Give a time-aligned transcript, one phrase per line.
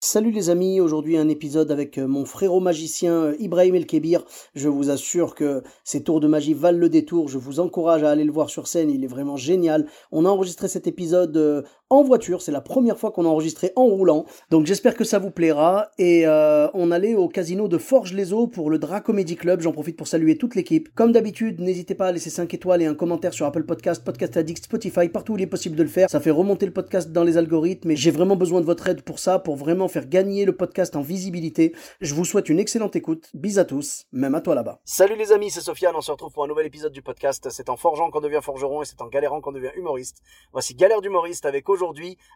[0.00, 4.24] Salut les amis, aujourd'hui un épisode avec euh, mon frérot magicien euh, Ibrahim El Kebir.
[4.54, 7.26] Je vous assure que ses tours de magie valent le détour.
[7.26, 9.86] Je vous encourage à aller le voir sur scène, il est vraiment génial.
[10.12, 13.72] On a enregistré cet épisode euh, en voiture, c'est la première fois qu'on a enregistré
[13.74, 14.26] en roulant.
[14.50, 15.90] Donc j'espère que ça vous plaira.
[15.98, 19.62] Et on allait au casino de Forges-les-Eaux pour le Dracomedy Club.
[19.62, 20.88] J'en profite pour saluer toute l'équipe.
[20.94, 24.36] Comme d'habitude, n'hésitez pas à laisser 5 étoiles et un commentaire sur Apple Podcast, Podcast
[24.36, 26.10] Addict, Spotify, partout où il est possible de le faire.
[26.10, 29.00] Ça fait remonter le podcast dans les algorithmes et j'ai vraiment besoin de votre aide
[29.00, 31.74] pour ça, pour vraiment faire gagner le podcast en visibilité.
[32.02, 33.30] Je vous souhaite une excellente écoute.
[33.32, 34.80] Bis à tous, même à toi là-bas.
[34.84, 35.94] Salut les amis, c'est Sofiane.
[35.96, 37.48] On se retrouve pour un nouvel épisode du podcast.
[37.50, 40.22] C'est en forgeant qu'on devient forgeron et c'est en galérant qu'on devient humoriste.
[40.52, 41.77] Voici Galère d'humoriste avec aujourd'hui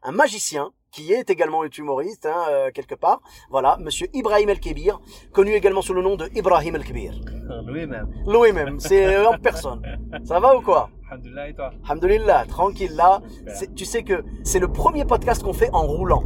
[0.03, 3.23] un magicien qui est également humoriste, hein, euh, quelque part.
[3.51, 5.01] Voilà, monsieur Ibrahim El-Kebir,
[5.33, 7.15] connu également sous le nom de Ibrahim El-Kebir.
[7.67, 8.09] Lui-même.
[8.27, 9.83] Lui-même, c'est euh, en personne.
[10.25, 10.91] Ça va ou quoi?
[11.11, 11.71] Alhamdulillah et toi?
[11.85, 13.23] Alhamdulillah, tranquille là.
[13.75, 16.23] Tu sais que c'est le premier podcast qu'on fait en roulant.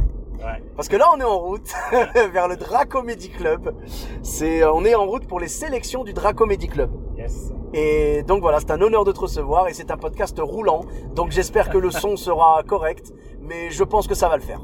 [0.75, 1.73] Parce que là, on est en route
[2.31, 3.75] vers le Dracomedy Club.
[4.21, 6.91] C'est, on est en route pour les sélections du Dracomedy Club.
[7.17, 7.51] Yes.
[7.73, 10.85] Et donc voilà, c'est un honneur de te recevoir et c'est un podcast roulant.
[11.13, 14.61] Donc j'espère que le son sera correct, mais je pense que ça va le faire.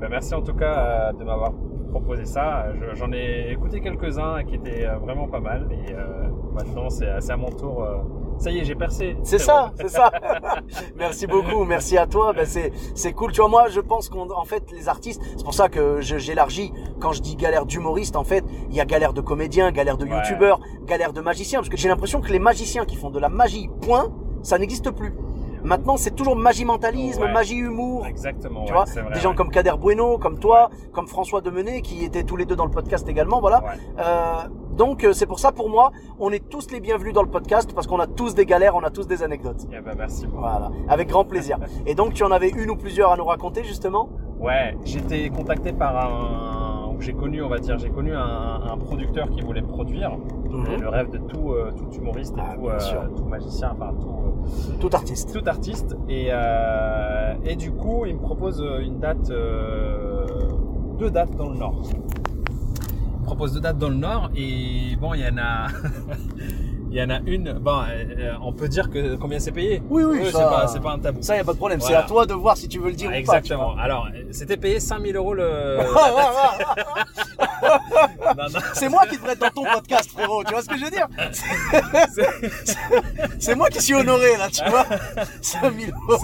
[0.00, 1.52] Ben, merci en tout cas euh, de m'avoir
[1.90, 2.66] proposé ça.
[2.94, 7.36] J'en ai écouté quelques-uns qui étaient euh, vraiment pas mal et euh, maintenant c'est à
[7.36, 7.86] mon tour
[8.42, 9.16] ça y est, j'ai percé.
[9.22, 10.10] C'est ça, c'est ça.
[10.96, 12.32] merci beaucoup, merci à toi.
[12.32, 13.30] Ben c'est c'est cool.
[13.30, 16.72] Tu vois, moi, je pense qu'en en fait, les artistes, c'est pour ça que j'élargis.
[16.98, 20.06] Quand je dis galère d'humoriste, en fait, il y a galère de comédien, galère de
[20.06, 23.28] youtubeur, galère de magicien, parce que j'ai l'impression que les magiciens qui font de la
[23.28, 25.14] magie, point, ça n'existe plus.
[25.64, 28.06] Maintenant, c'est toujours magie mentalisme, magie humour.
[28.06, 28.64] Exactement.
[28.64, 32.36] Tu vois, des gens comme Kader Bueno, comme toi, comme François Demenet, qui étaient tous
[32.36, 33.40] les deux dans le podcast également.
[33.40, 33.62] Voilà.
[33.98, 37.28] Euh, donc euh, c'est pour ça, pour moi, on est tous les bienvenus dans le
[37.28, 39.66] podcast parce qu'on a tous des galères, on a tous des anecdotes.
[39.70, 40.26] Eh ben, merci.
[40.32, 41.58] Voilà, avec grand plaisir.
[41.86, 44.08] Et donc tu en avais une ou plusieurs à nous raconter justement?
[44.40, 46.61] Ouais, j'étais contacté par un,
[47.02, 50.16] j'ai connu, on va dire, j'ai connu un, producteur qui voulait produire.
[50.50, 50.80] Mhm.
[50.80, 54.90] Le rêve de tout, euh, tout humoriste et ah, tout, tout, magicien, enfin tout tout
[54.92, 55.32] artiste.
[55.32, 55.96] Tout artiste.
[56.08, 60.26] Et, euh, et du coup, il me propose une date, euh,
[60.98, 61.82] deux dates dans le Nord.
[61.92, 65.68] Il me propose deux dates dans le Nord et bon, il y en a.
[66.92, 67.54] Il y en a une.
[67.54, 69.82] Bon, euh, on peut dire que combien c'est payé?
[69.88, 71.22] Oui, oui, c'est pas, c'est pas un tabou.
[71.22, 71.80] Ça, y a pas de problème.
[71.80, 73.18] C'est à toi de voir si tu veux le dire ou pas.
[73.18, 73.74] Exactement.
[73.78, 75.78] Alors, c'était payé 5000 euros le.
[78.74, 80.44] c'est moi qui devrais être dans ton podcast, frérot.
[80.44, 81.08] Tu vois ce que je veux dire
[83.38, 84.86] C'est moi qui suis honoré là, tu vois.
[85.40, 86.22] 5000 euros.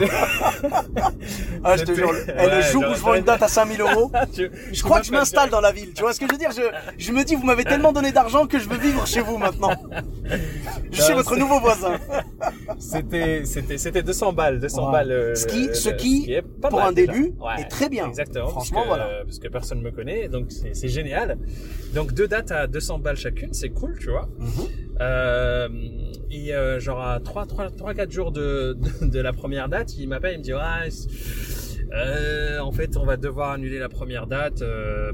[1.64, 2.14] ah, je te jure.
[2.14, 4.10] Et le jour où je vends une date à 5000 euros,
[4.72, 5.92] je crois que je m'installe dans la ville.
[5.94, 6.62] Tu vois ce que je veux dire je,
[6.96, 9.70] je me dis, vous m'avez tellement donné d'argent que je veux vivre chez vous maintenant.
[10.90, 11.98] Je suis votre nouveau voisin.
[12.78, 15.12] C'était, c'était, c'était 200 balles, 200 balles.
[15.12, 18.06] Euh, ce qui, ce qui, pour un début, est très bien.
[18.08, 18.48] Exactement.
[18.48, 19.24] Franchement, parce que, voilà.
[19.24, 21.27] Parce que personne me connaît, donc c'est génial.
[21.94, 24.28] Donc deux dates à 200 balles chacune, c'est cool, tu vois.
[24.38, 24.48] Mhm.
[25.00, 25.68] euh,
[26.30, 30.08] et euh, genre à 3, 3, 3, 4 jours de, de, la première date, il
[30.08, 30.52] m'appelle, il me dit,
[31.90, 34.62] euh, en fait, on va devoir annuler la première date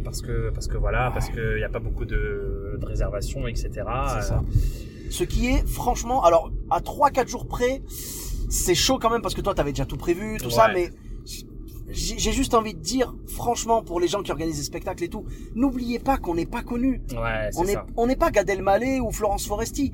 [0.03, 3.71] parce que parce que voilà, parce qu'il n'y a pas beaucoup de, de réservations, etc.
[4.15, 4.43] C'est ça.
[5.11, 7.83] Ce qui est franchement, alors à 3-4 jours près,
[8.51, 10.91] c'est chaud quand même parce que toi t'avais déjà tout prévu, tout ça, mais
[11.95, 15.25] j'ai juste envie de dire, franchement, pour les gens qui organisent des spectacles et tout,
[15.55, 17.03] n'oubliez pas qu'on n'est pas connu.
[17.13, 19.93] Ouais, on n'est on n'est pas Gad Elmaleh ou Florence Foresti.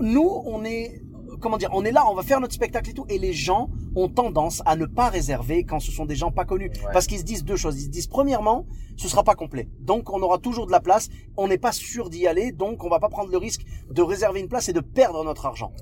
[0.00, 1.02] nous, on est
[1.40, 3.70] comment dire, on est là, on va faire notre spectacle et tout, et les gens
[3.94, 7.18] ont tendance à ne pas réserver quand ce sont des gens pas connus, parce qu'ils
[7.18, 7.80] se disent deux choses.
[7.80, 8.66] Ils se disent premièrement,
[8.96, 11.08] ce sera pas complet, donc on aura toujours de la place.
[11.36, 14.40] On n'est pas sûr d'y aller, donc on va pas prendre le risque de réserver
[14.40, 15.72] une place et de perdre notre argent.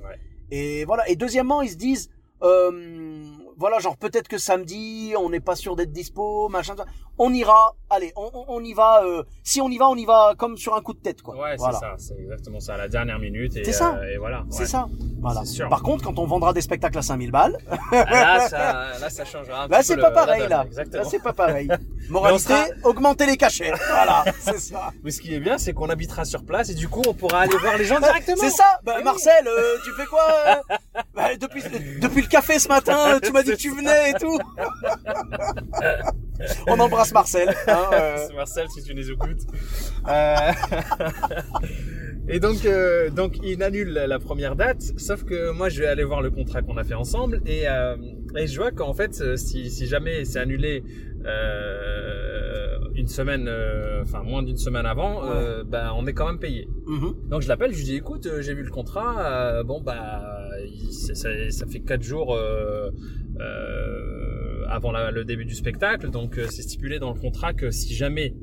[0.51, 1.09] Et voilà.
[1.09, 2.11] Et deuxièmement, ils se disent,
[2.43, 3.25] euh,
[3.57, 6.77] voilà, genre peut-être que samedi, on n'est pas sûr d'être dispo, machin.
[7.19, 9.03] On ira, allez, on, on y va.
[9.05, 11.37] Euh, si on y va, on y va comme sur un coup de tête, quoi.
[11.37, 13.53] Ouais, c'est ça, c'est exactement ça, à la dernière minute.
[13.55, 13.95] C'est ça.
[13.95, 14.45] Euh, et voilà.
[14.51, 14.87] C'est ça.
[15.21, 15.45] Voilà.
[15.45, 15.69] Sûr.
[15.69, 17.59] Par contre, quand on vendra des spectacles à 5000 balles,
[17.93, 19.67] ah, là, ça, là, ça changera.
[19.67, 20.67] là, c'est pas pareil, là.
[20.93, 21.69] Là, c'est pas pareil.
[22.11, 22.55] Moralité,
[22.85, 23.73] augmenter les cachets.
[23.89, 24.93] Voilà, c'est ça.
[25.03, 27.41] Mais ce qui est bien, c'est qu'on habitera sur place et du coup, on pourra
[27.41, 28.37] aller voir les gens directement.
[28.39, 28.79] C'est ça.
[28.85, 30.63] Bah, Marcel, euh, tu fais quoi
[31.15, 31.63] bah, depuis,
[32.01, 34.39] depuis le café ce matin, tu m'as dit que tu venais et tout.
[36.67, 37.49] On embrasse Marcel.
[37.67, 38.29] Hein, euh.
[38.35, 39.43] Marcel, si tu nous écoutes.
[40.09, 40.53] Euh...
[42.29, 46.05] et donc, euh, donc, il annule la première date, sauf que moi, je vais aller
[46.05, 47.97] voir le contrat qu'on a fait ensemble et, euh,
[48.37, 50.85] et je vois qu'en fait, si, si jamais c'est annulé
[52.95, 53.51] une semaine,
[54.01, 55.23] enfin moins d'une semaine avant,
[55.65, 56.69] ben on est quand même payé.
[56.87, 57.29] Mm-hmm.
[57.29, 60.49] Donc je l'appelle, je lui dis écoute, j'ai vu le contrat, bon bah
[60.93, 61.15] ça,
[61.51, 62.39] ça, fait quatre jours
[64.69, 66.11] avant la- le début du spectacle.
[66.11, 68.35] Donc euh, c'est stipulé dans le contrat que si jamais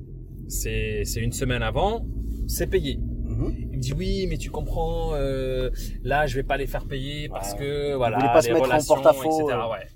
[0.47, 2.05] c'est une semaine avant,
[2.47, 2.97] c'est payé.
[2.97, 3.55] Mhm.
[3.71, 5.69] Il me dit oui, mais tu comprends, euh,
[6.03, 7.59] là je vais pas les faire payer parce Ouais.
[7.59, 9.59] que voilà, pas se les mettre en relations, porte-à-faux, etc.
[9.65, 9.71] euh.
[9.71, 9.87] Ouais.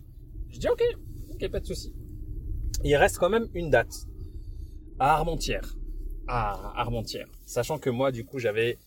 [0.49, 0.81] Je dis ok,
[1.31, 1.93] ok, pas de souci.
[2.83, 3.93] Il reste quand même une date
[4.99, 5.75] à Armentières,
[6.27, 8.77] à Armentières, sachant que moi du coup j'avais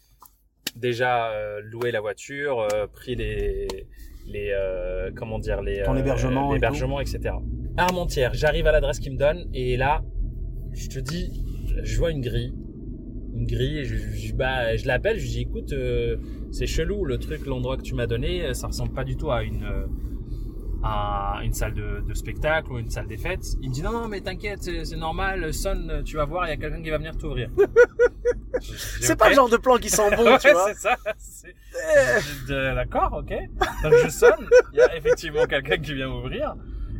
[0.76, 3.66] déjà euh, loué la voiture, euh, pris les
[4.30, 7.34] les euh, comment dire les Ton euh, hébergement et l'hébergement, etc.
[7.76, 10.02] Armentières, j'arrive à l'adresse qu'il me donne et là
[10.72, 11.44] je te dis,
[11.82, 12.54] je vois une grille
[13.34, 16.16] une grille et je, je, bah, je l'appelle, je lui dis écoute, euh,
[16.50, 19.30] c'est chelou le truc, l'endroit que tu m'as donné, euh, ça ressemble pas du tout
[19.30, 19.86] à une euh,
[20.82, 23.44] à une salle de, de spectacle ou une salle des fêtes.
[23.60, 26.50] Il me dit non non mais t'inquiète, c'est c'est normal, sonne, tu vas voir, il
[26.50, 27.50] y a quelqu'un qui va venir t'ouvrir.
[29.00, 30.74] C'est pas le genre de plan qui sent bon, tu vois.
[30.74, 30.96] c'est ça.
[32.46, 33.32] dis, euh, D'accord, ok.
[33.82, 36.54] Donc je sonne, il y a effectivement quelqu'un qui vient m'ouvrir.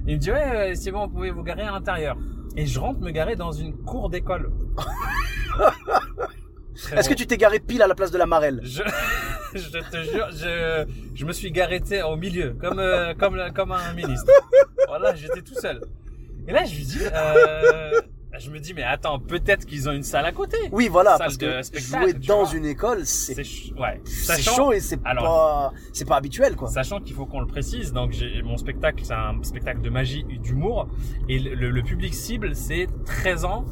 [0.06, 2.16] Il me dit ouais, euh, c'est bon, vous pouvez vous garer à l'intérieur.
[2.56, 4.50] Et je rentre me garer dans une cour d'école.
[6.96, 8.60] Est-ce que tu t'es garé pile à la place de la Marelle?
[8.62, 8.82] Je,
[9.54, 13.92] je te jure, je, je me suis sais, au milieu, comme, euh, comme, comme un
[13.94, 14.30] ministre.
[14.88, 15.80] Voilà, j'étais tout seul.
[16.48, 18.00] Et là, je lui dis, euh,
[18.38, 20.56] je me dis, mais attends, peut-être qu'ils ont une salle à côté.
[20.72, 22.54] Oui, voilà, Salle parce que jouer dans vois.
[22.56, 23.36] une école, c'est
[23.78, 24.00] ouais.
[24.04, 26.68] Sachant- chaud et c'est pas c'est pas habituel quoi.
[26.68, 28.14] Sachant qu'il faut qu'on le précise, donc
[28.44, 30.88] mon spectacle, c'est un spectacle de magie et d'humour,
[31.28, 33.64] et le, le public cible, c'est 13 ans,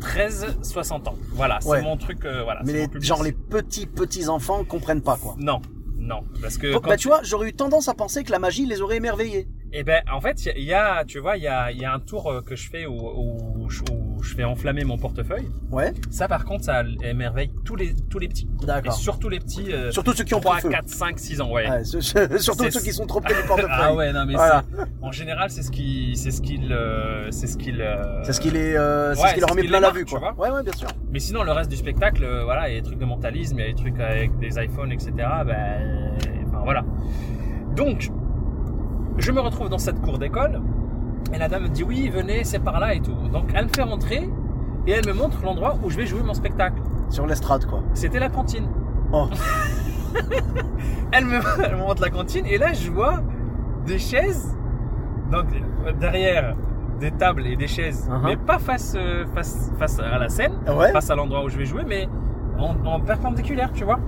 [0.00, 1.14] 13-60 ans.
[1.32, 2.62] Voilà, c'est mon truc, euh, voilà.
[2.64, 5.34] Mais mon les, genre les petits petits enfants comprennent pas quoi.
[5.38, 5.60] Non,
[5.98, 8.38] non, parce que Donc, quand bah tu vois, j'aurais eu tendance à penser que la
[8.38, 9.48] magie les aurait émerveillés.
[9.72, 11.70] Eh ben, en fait, il y a- il y, a, tu vois, il y a,
[11.70, 13.68] il y a un tour euh, que je fais où,
[14.20, 15.48] où je fais enflammer mon portefeuille.
[15.70, 18.48] Ouais, Ça, par contre, ça émerveille tous les, tous les petits.
[18.62, 18.92] Et d'accord.
[18.92, 20.68] surtout les petits, euh, Surtout ceux qui ont 3, pris feu.
[20.68, 21.68] 4, 5, 6 ans, ouais.
[21.70, 23.70] Ouais, ce- ce- surtout ceux qui sont trop près du portefeuille.
[23.72, 24.62] Ah ouais, non, mais Voilà.
[25.00, 28.40] en général, c'est ce qui, c'est ce qu'il, euh, c'est ce qu'il, euh, C'est ce
[28.40, 30.34] qui les, euh, c'est ce qui leur met plein la vue quoi.
[30.36, 30.88] Ouais, ouais, bien sûr.
[31.10, 33.62] Mais sinon, le reste du spectacle, voilà, il y a des trucs de mentalisme, il
[33.62, 35.12] y a des trucs avec des iPhones, etc.
[35.46, 36.12] Ben,
[36.46, 36.84] enfin, voilà.
[37.74, 38.10] Donc,
[39.18, 40.60] je me retrouve dans cette cour d'école,
[41.32, 43.14] et la dame me dit oui, venez, c'est par là et tout.
[43.32, 44.28] Donc, elle me fait rentrer,
[44.86, 46.80] et elle me montre l'endroit où je vais jouer mon spectacle.
[47.10, 47.82] Sur l'estrade quoi.
[47.94, 48.68] C'était la cantine.
[49.12, 49.28] Oh.
[51.12, 53.20] elle, me, elle me montre la cantine, et là, je vois
[53.86, 54.56] des chaises,
[55.30, 55.46] donc
[55.98, 56.56] derrière
[57.00, 58.20] des tables et des chaises, Uh-huh.
[58.26, 60.92] mais pas face, euh, face, face à la scène Ouais.
[60.92, 62.08] face à l'endroit où je vais jouer, mais
[62.58, 63.98] en, en perpendiculaire, tu vois.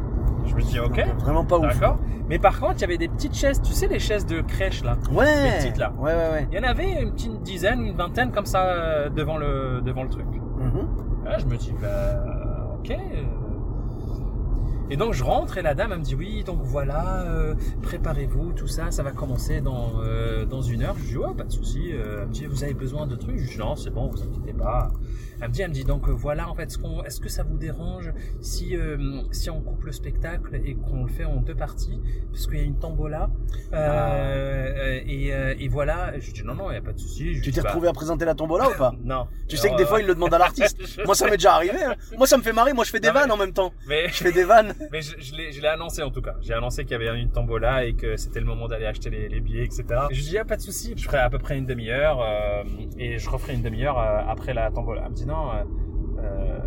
[0.47, 1.67] Je me dis, ok, Vraiment pas ouf.
[1.79, 1.99] d'accord.
[2.29, 4.83] Mais par contre, il y avait des petites chaises, tu sais, les chaises de crèche
[4.85, 4.97] là.
[5.13, 5.25] Ouais.
[5.51, 5.93] Les petites, là.
[5.99, 6.49] Ouais, ouais, ouais.
[6.51, 10.03] Il y en avait une petite dizaine, une vingtaine comme ça euh, devant le, devant
[10.03, 10.27] le truc.
[10.27, 10.89] Mhm.
[11.25, 12.91] Là, je me dis, bah, ok.
[12.91, 13.23] euh.
[14.91, 18.53] Et donc, je rentre et la dame, elle me dit, oui, donc voilà, euh, préparez-vous,
[18.53, 20.97] tout ça, ça va commencer dans, euh, dans une heure.
[20.99, 21.93] Je dis, ouais, pas de souci.
[21.93, 23.39] Euh, Elle me dit, vous avez besoin de trucs?
[23.39, 24.91] Je dis, non, c'est bon, vous inquiétez pas.
[25.43, 27.43] Elle me dit, elle me dit, donc euh, voilà, en fait, ce est-ce que ça
[27.43, 31.55] vous dérange si, euh, si on coupe le spectacle et qu'on le fait en deux
[31.55, 32.01] parties?
[32.31, 33.29] Parce qu'il y a une tombola.
[33.73, 37.41] Euh, euh, et, et voilà, je dis, non, non, il n'y a pas de souci.
[37.43, 38.93] Tu t'es bah, retrouvé à présenter la tombola ou pas?
[39.05, 39.27] Non.
[39.49, 40.79] Tu sais que des fois ils le demandent à l'artiste.
[41.05, 41.83] Moi ça m'est déjà arrivé.
[41.85, 41.95] hein.
[42.17, 42.73] Moi ça me fait marrer.
[42.73, 43.73] Moi je fais des Non, mais- vannes en même temps.
[43.89, 44.75] Mais, Je fais des vannes.
[44.93, 46.35] mais je, je l'ai, annoncé en tout cas.
[46.41, 49.29] J'ai annoncé qu'il y avait une tombola et que c'était le moment d'aller acheter les,
[49.29, 49.85] les billets, etc.
[50.11, 50.95] Et je dis, ah, pas de souci.
[50.97, 52.63] Je ferai à peu près une demi-heure euh,
[52.99, 55.03] et je referai une demi-heure après la tombola.
[55.07, 55.65] Elle me dit, non, euh,
[56.19, 56.59] euh,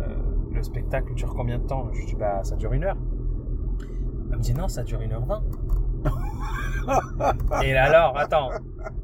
[0.52, 1.88] le spectacle dure combien de temps?
[1.92, 2.96] Je dis, bah, ça dure une heure.
[4.30, 5.42] Elle me dit, non, ça dure une heure vingt.
[7.62, 8.50] et alors, attends,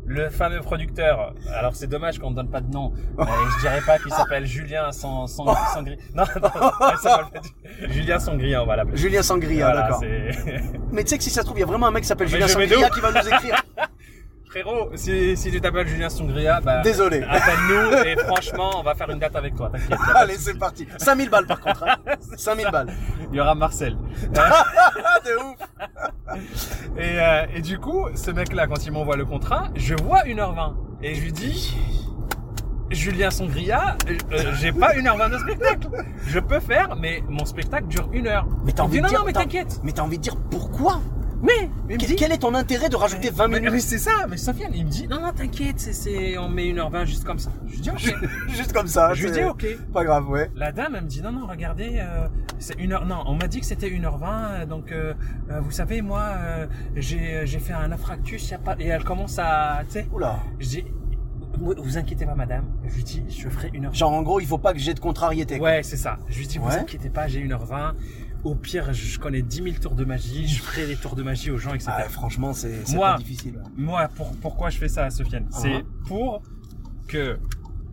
[0.07, 3.25] le fameux producteur, alors c'est dommage qu'on ne donne pas de nom, euh,
[3.57, 6.49] je dirais pas qu'il s'appelle Julien sans, sans, Sangri- Non, non,
[6.97, 7.31] faire.
[7.89, 8.97] Julien Sangria, on va l'appeler.
[8.97, 10.03] Julien Sangria, Voilà, d'accord.
[10.93, 12.09] Mais tu sais que si ça se trouve il y a vraiment un mec qui
[12.09, 13.63] s'appelle Mais Julien Sangria qui va nous écrire.
[14.53, 17.23] Frérot, si, si tu t'appelles Julien Sangria, bah, Désolé.
[17.23, 19.99] appelle-nous et franchement, on va faire une date avec toi, t'inquiète.
[20.15, 20.87] Allez c'est parti.
[20.99, 21.85] 5000 balles par contre.
[21.85, 21.97] Hein.
[22.37, 22.93] 5000 balles.
[23.31, 23.97] Il y aura Marcel.
[24.37, 24.65] Ah
[25.25, 26.39] de ouf.
[26.99, 30.75] Et, euh, et du coup, ce mec-là, quand il m'envoie le contrat, je vois 1h20.
[31.03, 31.75] Et je lui dis,
[32.91, 35.89] Julien Sangria, euh, euh, j'ai pas 1h20 de spectacle.
[36.27, 38.47] Je peux faire, mais mon spectacle dure 1 heure.
[38.67, 39.81] Mais t'as Il me envie dit, de non, dire non, mais t'as- t'inquiète.
[39.83, 41.01] Mais t'as envie de dire pourquoi?
[41.93, 43.73] Mais, mais me Quel dit, quel est ton intérêt de rajouter 20 mais, minutes?
[43.75, 46.65] mais c'est ça, mais Sofiane, il me dit, non, non, t'inquiète, c'est, c'est, on met
[46.73, 47.51] 1h20 juste comme ça.
[47.67, 48.15] Je lui dis, ok.
[48.49, 49.13] Juste comme ça.
[49.15, 49.67] je lui dis, ok.
[49.93, 50.51] Pas grave, ouais.
[50.57, 53.05] La dame, elle me dit non, non, regardez, euh, c'est une heure.
[53.07, 54.23] Non, on m'a dit que c'était 1h20.
[54.25, 55.13] euh, Donc, euh,
[55.51, 58.49] euh, vous savez, moi, euh, j'ai j'ai fait un infractus.
[58.51, 58.77] Y a pas...
[58.79, 59.81] Et elle commence à.
[59.87, 60.39] Tu sais, Oula.
[60.61, 60.85] je dis,
[61.59, 62.65] vous, vous inquiétez pas, madame.
[62.87, 63.95] Je lui dis, je ferai 1h20.
[63.95, 65.59] Genre en gros il faut pas que j'ai de contrariété.
[65.59, 65.69] quoi.
[65.69, 66.19] Ouais, c'est ça.
[66.29, 66.77] Je lui dis, vous Ouais.
[66.79, 67.93] inquiétez pas, j'ai 1h20.
[68.45, 71.51] Au pire, je connais 10 000 tours de magie, je ferai des tours de magie
[71.53, 71.93] aux gens, etc.
[71.97, 73.63] Ah, franchement, c'est Moi, pas difficile.
[73.77, 75.47] Moi, pour, pourquoi je fais ça, Sofiane?
[75.51, 75.85] C'est Uh-huh.
[76.09, 76.43] pour
[77.07, 77.39] que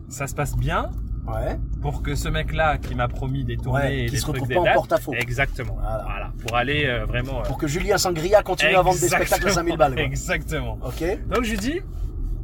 [0.08, 0.90] ça se passe bien,
[1.28, 1.56] Ouais.
[1.82, 4.34] pour que ce mec-là qui m'a promis des tournées Ouais, et qu'il des se trucs,
[4.36, 5.12] retrouve des pas en porte-à-faux.
[5.14, 5.74] Exactement.
[5.78, 6.02] Voilà.
[6.02, 6.32] Voilà.
[6.44, 7.40] Pour aller euh, vraiment.
[7.40, 9.94] euh, Pour que Julien Sangria continue à vendre des spectacles à 5000 balles.
[9.94, 10.02] quoi.
[10.02, 10.78] Exactement.
[10.84, 11.04] Ok.
[11.28, 11.80] Donc je lui dis,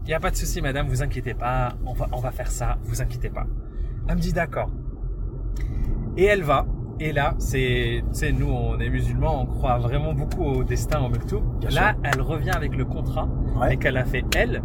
[0.04, 2.52] il n'y a pas de souci, madame, vous inquiétez pas, on va, on va faire
[2.52, 3.46] ça, vous inquiétez pas.
[4.06, 4.70] Elle me dit d'accord.
[6.16, 6.66] Et elle va.
[6.98, 11.00] Et là, c'est, tu sais, nous, on est musulmans, on croit vraiment beaucoup au destin,
[11.00, 11.42] au Mektoub.
[11.60, 13.28] Bien Là, elle revient avec le contrat
[13.60, 13.74] Ouais.
[13.74, 14.62] et qu'elle a fait elle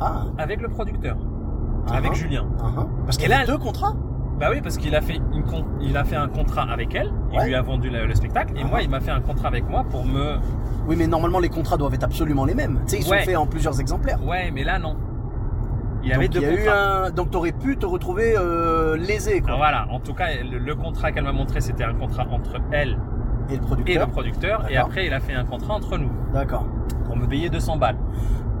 [0.00, 0.24] Ah.
[0.36, 1.96] avec le producteur, Uh-huh.
[1.96, 2.46] avec Julien.
[2.58, 2.86] Uh-huh.
[3.06, 3.94] Parce qu'il Et y là, avait deux contrats?
[4.38, 7.10] Bah oui, parce qu'il a fait une con- il a fait un contrat avec elle,
[7.32, 7.46] il Ouais.
[7.46, 8.68] lui a vendu le, le spectacle, et Ah.
[8.68, 10.36] moi, il m'a fait un contrat avec moi pour me.
[10.86, 12.80] Oui, mais normalement les contrats doivent être absolument les mêmes.
[12.86, 13.20] Tu sais, ils Ouais.
[13.20, 14.22] sont faits en plusieurs exemplaires.
[14.26, 14.94] Ouais, mais là non.
[16.06, 17.04] Il avait Donc, deux il y a eu contrats.
[17.06, 17.10] un.
[17.10, 19.48] Donc t'aurais pu te retrouver euh, lésé quoi.
[19.48, 22.56] Alors voilà, en tout cas, le, le contrat qu'elle m'a montré, c'était un contrat entre
[22.72, 22.96] elle
[23.50, 24.06] Et le et producteur.
[24.06, 26.64] le producteur, et après, il a fait un contrat entre nous D'accord.
[27.04, 27.96] pour me payer 200 balles.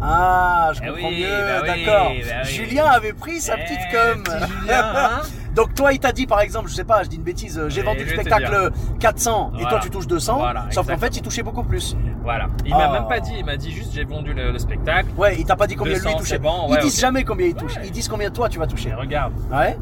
[0.02, 1.28] Ah, je Eh comprends oui, mieux.
[1.28, 2.08] bah oui, D'accord.
[2.10, 2.50] bah oui.
[2.50, 4.22] Julien avait pris sa Eh, petite com.
[4.24, 5.20] petit Julien, hein
[5.56, 7.68] Donc toi, il t'a dit par exemple, je sais pas, je dis une bêtise, euh,
[7.70, 8.70] j'ai vendu le spectacle
[9.00, 11.96] 400 et toi tu touches 200, Voilà, sauf qu'en fait il touchait beaucoup plus.
[12.22, 12.46] Voilà.
[12.66, 12.78] Il Ah.
[12.78, 15.08] m'a même pas dit, il m'a dit juste j'ai vendu le, le spectacle.
[15.16, 16.28] Ouais, il t'a pas dit combien 200, lui touchait.
[16.34, 17.00] c'est bon, ils ouais, disent ok.
[17.00, 17.74] jamais combien il touche.
[17.76, 17.82] Ouais.
[17.86, 18.92] Ils disent combien toi tu vas toucher.
[18.92, 19.78] regarde, Ouais.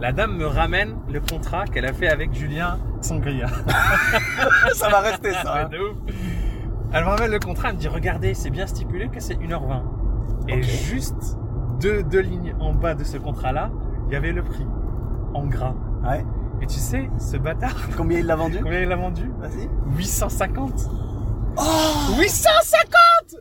[0.00, 3.46] la dame me ramène le contrat qu'elle a fait avec Julien Sangria.
[4.74, 5.42] ça va rester ça.
[5.46, 5.68] hein.
[5.70, 5.96] Ouais, de ouf.
[6.92, 9.82] Elle me ramène le contrat, elle me dit regardez, c'est bien stipulé que c'est 1h20.
[10.48, 11.36] Et juste
[11.80, 13.70] deux, deux lignes en bas de ce contrat-là,
[14.12, 14.66] il y avait le prix
[15.32, 15.74] en gras.
[16.04, 16.22] Ouais.
[16.60, 19.70] Et tu sais, ce bâtard, Combien il l'a vendu combien il a vendu Vas-y.
[19.96, 20.72] 850.
[21.56, 21.62] Oh
[22.18, 23.40] 850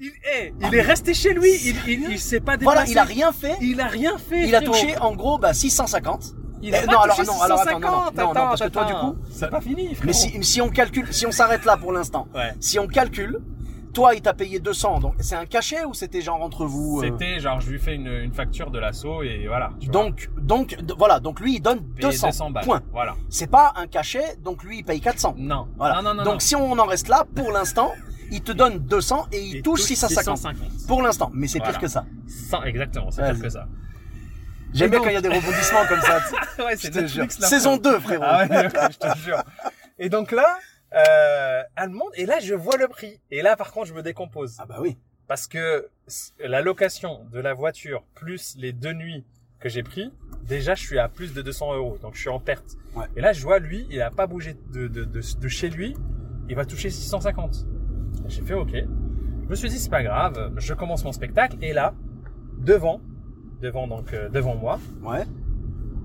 [0.00, 2.64] il, eh, il est resté chez lui, il, il, il s'est pas déplacé.
[2.64, 3.56] Voilà, il a rien fait.
[3.60, 4.46] Il a rien fait.
[4.48, 6.34] Il a touché en gros bah, 650.
[6.62, 7.82] Il a Eh, pas non, alors, touché non, alors, attends, 650.
[7.82, 9.10] non, non, non, non, attends, parce que toi, du attends.
[9.12, 10.06] coup- c'est pas fini, frérot.
[10.06, 12.52] Mais si, si on calcule, si on s'arrête là pour l'instant, Ouais.
[12.60, 13.38] si on calcule,
[13.92, 17.04] toi il t'a payé 200, donc c'est un cachet ou c'était genre entre vous euh,
[17.10, 19.70] C'était genre, je lui fais une, une facture de l'assaut et voilà.
[19.80, 19.92] tu vois.
[19.92, 22.64] Donc, donc, voilà, donc lui il donne Payé 200, balles.
[22.64, 22.82] Point.
[22.92, 23.14] Voilà.
[23.28, 25.34] C'est pas un cachet, donc lui il paye 400.
[25.38, 25.68] Non.
[25.76, 25.96] Voilà.
[25.96, 26.24] Non, non, non.
[26.24, 26.40] donc non.
[26.40, 27.92] si on en reste là, pour l'instant,
[28.30, 30.38] il te donne 200 et il Il touche 650.
[30.86, 31.72] Pour l'instant, mais c'est Voilà.
[31.72, 32.04] pire que ça.
[32.50, 33.66] 100, exactement, c'est pire que ça.
[34.74, 36.18] J'aime Et bien donc- quand il y a des rebondissements comme ça.
[36.64, 37.08] ouais, c'est.
[37.30, 38.22] Saison 2, frérot.
[38.26, 39.42] Ah ouais, je te jure.
[39.98, 40.58] Et donc là,
[40.94, 43.20] euh, elle monte, et là, je vois le prix.
[43.30, 44.56] Et là, par contre, je me décompose.
[44.58, 44.96] Ah bah oui.
[45.26, 45.88] Parce que
[46.40, 49.24] la location de la voiture plus les deux nuits
[49.60, 50.10] que j'ai pris,
[50.44, 51.98] déjà, je suis à plus de 200 euros.
[52.00, 52.76] Donc, je suis en perte.
[52.94, 53.04] Ouais.
[53.16, 55.94] Et là, je vois, lui, il a pas bougé de, de, de, de chez lui.
[56.48, 57.66] Il va toucher 650.
[58.28, 58.70] J'ai fait OK.
[58.72, 60.52] Je me suis dit, c'est pas grave.
[60.56, 61.56] Je commence mon spectacle.
[61.60, 61.94] Et là,
[62.58, 63.00] devant,
[63.60, 65.24] devant donc, euh, devant moi, Ouais.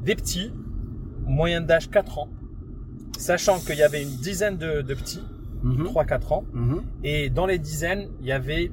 [0.01, 0.51] des petits,
[1.25, 2.29] moyenne d'âge 4 ans,
[3.17, 5.23] sachant qu'il y avait une dizaine de, de petits,
[5.63, 5.85] Mhm.
[5.85, 6.81] 3-4 ans, Mhm.
[7.03, 8.71] et dans les dizaines, il y avait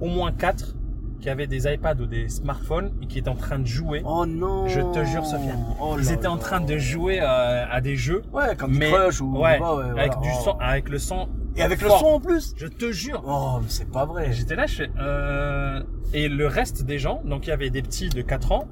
[0.00, 0.74] au moins 4
[1.20, 4.00] qui avaient des iPads ou des smartphones et qui étaient en train de jouer.
[4.06, 4.66] Oh non.
[4.66, 5.62] Je te jure, Sofiane.
[5.78, 9.20] Oh Ils étaient en train de jouer euh, à des jeux, Ouais, comme mais Crush
[9.20, 10.40] ou ouais, ouais, ouais, avec du Oh.
[10.44, 11.28] son, avec le son.
[11.56, 12.54] Et avec le son en plus.
[12.56, 13.22] Je te jure.
[13.26, 14.32] Oh, mais c'est pas vrai.
[14.32, 15.82] J'étais là, je fais, euh...
[16.14, 18.68] et le reste des gens, donc il y avait des petits de 4 ans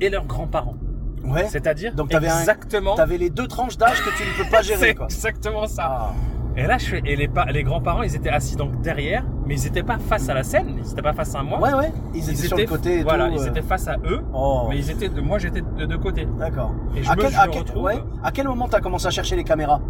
[0.00, 0.76] et leurs grands-parents.
[1.24, 1.46] Ouais.
[1.48, 2.94] C'est-à-dire Donc, t'avais un- exactement.
[2.94, 5.06] T'avais les deux tranches d'âge que tu ne peux pas C'est gérer, quoi.
[5.06, 5.84] exactement ça.
[5.90, 6.12] Ah.
[6.56, 9.66] Et là, je fais, et les, les grands-parents, ils étaient assis donc derrière, mais ils
[9.68, 11.60] étaient pas face à la scène, ils étaient pas face à moi.
[11.60, 11.92] Ouais, ouais.
[12.14, 13.50] Ils étaient sur le côté et voilà, tout, ils euh.
[13.50, 14.66] étaient face à eux, Oh.
[14.68, 16.26] mais ils étaient, de, moi j'étais de, de côté.
[16.36, 16.72] D'accord.
[16.96, 19.06] Et je À me, quel, je à, me quel, ouais, à quel moment t'as commencé
[19.06, 19.80] à chercher les caméras?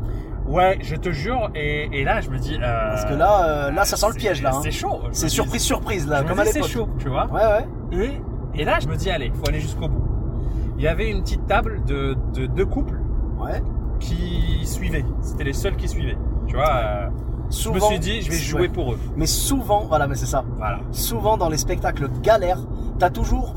[0.46, 2.56] Ouais, je te jure, et, et là, je me dis.
[2.60, 4.50] Euh, Parce que là, euh, là, ça sent le piège, là.
[4.54, 4.60] hein.
[4.62, 5.00] C'est chaud.
[5.12, 6.70] C'est me surprise, surprise, je là, me comme à dis, C'est l'époque.
[6.70, 7.26] chaud, tu vois.
[7.32, 7.40] Ouais,
[7.96, 8.10] ouais.
[8.54, 10.04] Et, et là, je me dis, allez, faut aller jusqu'au bout.
[10.78, 13.00] Il y avait une petite table de, de deux couples
[13.38, 13.60] Ouais.
[14.00, 15.04] qui suivaient.
[15.22, 16.16] C'était les seuls qui suivaient.
[16.46, 17.08] Tu vois, euh,
[17.50, 18.68] je me suis dit, je vais jouer Ouais.
[18.68, 18.98] pour eux.
[19.16, 20.44] Mais souvent, voilà, mais c'est ça.
[20.56, 20.80] Voilà.
[20.92, 22.60] Souvent, dans les spectacles galères,
[22.98, 23.54] t'as toujours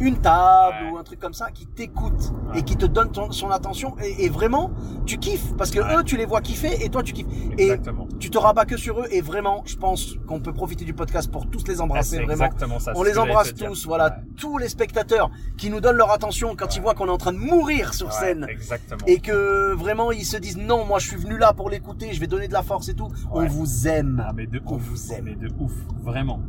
[0.00, 0.90] une table Ouais.
[0.92, 2.60] ou un truc comme ça qui t'écoute Ouais.
[2.60, 4.70] et qui te donne ton- son attention et, et vraiment
[5.06, 5.96] tu kiffes parce que Ouais.
[5.98, 7.26] eux tu les vois kiffer et toi tu kiffes
[7.58, 7.72] et
[8.18, 11.30] tu te rabats que sur eux et vraiment je pense qu'on peut profiter du podcast
[11.30, 12.92] pour tous les Ah, embrasser vraiment exactement ça.
[12.96, 16.82] on les embrasse tous voilà tous les spectateurs qui nous donnent leur attention quand ils
[16.82, 19.00] voient qu'on est en train de mourir sur scène Exactement.
[19.06, 22.20] et que vraiment ils se disent non moi je suis venu là pour l'écouter je
[22.20, 24.82] vais donner de la force et tout on vous aime Ah, mais de On ouf.
[24.82, 25.24] vous aime.
[25.26, 25.72] Mais de ouf,
[26.02, 26.40] vraiment.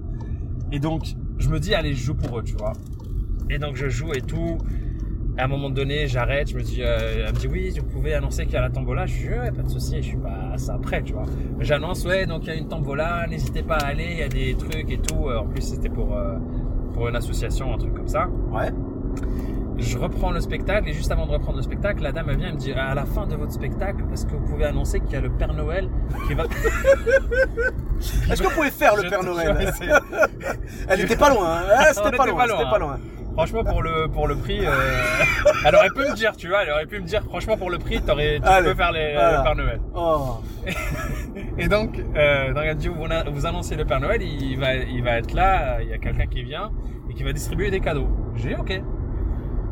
[0.71, 2.73] Et donc, je me dis, allez, je joue pour eux, tu vois.
[3.49, 4.57] Et donc, je joue et tout.
[5.39, 8.15] À un moment donné, j'arrête, je me dis, euh, elle me dit, oui, vous pouvez
[8.15, 9.05] annoncer qu'il y a la tombola.
[9.05, 11.25] Je dis, ouais, pas de souci, je suis pas ça prêt, tu vois.
[11.59, 14.29] J'annonce, ouais, donc il y a une tombola, n'hésitez pas à aller, il y a
[14.29, 15.29] des trucs et tout.
[15.29, 16.37] Euh, En plus, c'était pour, euh,
[16.95, 18.27] pour une association, un truc comme ça.
[18.51, 18.71] ouais
[19.79, 22.49] je reprends le spectacle et juste avant de reprendre le spectacle, la dame elle vient
[22.49, 25.11] et me dit à la fin de votre spectacle, est-ce que vous pouvez annoncer qu'il
[25.11, 25.87] y a le Père Noël
[26.27, 26.45] qui va.
[28.31, 29.55] Est-ce que vous pouvez faire le Père Noël
[30.89, 31.57] Elle était pas loin.
[31.59, 31.63] hein.
[31.89, 32.45] On C'était était pas pas loin.
[32.47, 32.79] loin, C'était pas hein.
[32.79, 32.99] loin.
[33.37, 34.71] Franchement, pour le, pour le prix, euh,
[35.63, 37.77] elle aurait pu me dire, tu vois, elle aurait pu me dire, franchement, pour le
[37.77, 39.37] prix, t'aurais, tu Allez, peux faire les, voilà.
[39.37, 39.81] le Père Noël.
[39.93, 40.37] Oh.
[41.59, 45.33] Et donc, euh, dit, vous, vous annoncez le Père Noël, il va, il va être
[45.33, 46.71] là, il y a quelqu'un qui vient
[47.11, 48.07] et qui va distribuer des cadeaux.
[48.35, 48.81] J'ai dit, ok.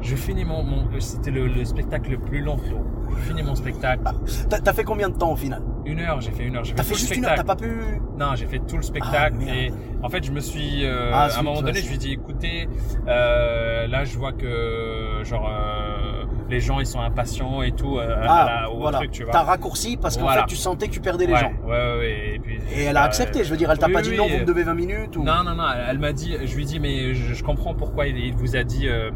[0.01, 2.85] Je finis mon, mon c'était le, le spectacle le plus long, frérot.
[3.17, 4.03] Je finis mon spectacle.
[4.47, 5.63] T'as t'as fait combien de temps au final?
[5.85, 6.63] Une heure, j'ai fait une heure.
[6.63, 7.33] J'ai fait le juste une heure.
[7.35, 7.47] spectacle.
[7.47, 8.01] T'as pas pu.
[8.17, 9.55] Non, j'ai fait tout le spectacle Ah, merde.
[9.57, 9.71] et
[10.03, 12.13] en fait je me suis euh, Ah, à un moment donné je lui ai dit
[12.13, 12.67] écoutez
[13.07, 18.15] euh, là je vois que genre euh, les gens ils sont impatients et tout euh,
[18.27, 18.97] Ah, la- au voilà.
[18.99, 19.33] truc tu vois.
[19.33, 20.41] T'as raccourci parce qu'en Voilà.
[20.41, 21.51] fait tu sentais que tu perdais les ouais, gens.
[21.65, 23.43] ouais, ouais, et puis Et elle a euh, accepté.
[23.43, 25.15] Je veux dire, elle t'a oui, pas oui, dit non, vous me devez 20 minutes
[25.17, 25.23] ou.
[25.23, 28.07] Non non non, elle, elle m'a dit je lui dis mais je, je comprends pourquoi
[28.07, 29.11] il, il vous a dit euh,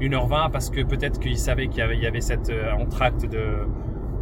[0.00, 3.24] 1h20 parce que peut-être qu'il savait qu'il y avait, il y avait cette euh, entracte
[3.26, 3.40] de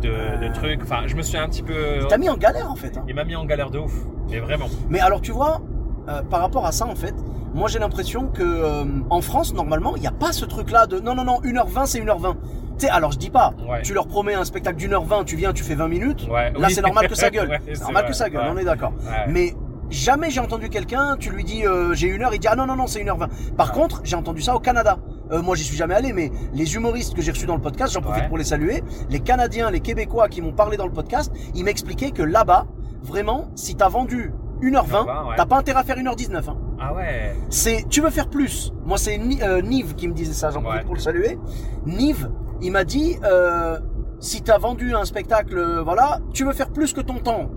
[0.01, 0.83] de, de trucs.
[0.83, 2.97] Enfin, je me suis un petit peu Il t'a mis en galère en fait.
[2.97, 3.05] hein.
[3.09, 3.93] il m'a mis en galère de ouf.
[4.31, 4.67] Mais vraiment.
[4.89, 5.61] Mais alors tu vois,
[6.09, 7.15] euh, par rapport à ça en fait,
[7.55, 10.87] moi j'ai l'impression que euh, en France normalement il n'y a pas ce truc là
[10.87, 12.35] de non non non 1h20 c'est 1h20.
[12.79, 13.83] Tu sais, alors je dis pas, Ouais.
[13.83, 16.27] tu leur promets un spectacle d'une heure 20, tu viens, tu fais 20 minutes.
[16.31, 16.73] Ouais, Là oui.
[16.75, 17.49] c'est normal que ça gueule.
[17.51, 18.93] Ouais, c'est normal vrai, que ça gueule, on est d'accord.
[19.29, 19.55] Mais
[19.91, 22.65] jamais j'ai entendu quelqu'un, tu lui dis euh, j'ai une heure, il dit ah non
[22.67, 23.29] non non c'est 1h20.
[23.57, 23.75] Par Ouais.
[23.75, 24.99] contre, j'ai entendu ça au Canada.
[25.33, 27.93] Euh, moi j'y suis jamais allé, mais les humoristes que j'ai reçus dans le podcast,
[27.95, 28.29] j'en profite Ouais.
[28.29, 28.83] pour les saluer.
[29.11, 32.67] Les Canadiens, les Québécois qui m'ont parlé dans le podcast, ils m'expliquaient que là-bas,
[33.03, 34.33] vraiment, si t'as vendu
[34.63, 35.35] 1h20, 1h20, ouais.
[35.37, 36.49] t'as pas intérêt à faire 1h19.
[36.51, 36.57] Hein.
[36.81, 37.35] Ah ouais.
[37.49, 38.73] C'est, tu veux faire plus.
[38.85, 40.85] Moi, c'est Ni- euh, Nive qui me disait ça, j'en profite Ouais.
[40.87, 41.39] pour le saluer.
[41.87, 43.79] Nive, il m'a dit, euh,
[44.19, 47.51] si t'as vendu un spectacle, euh, voilà, tu veux faire plus que ton temps,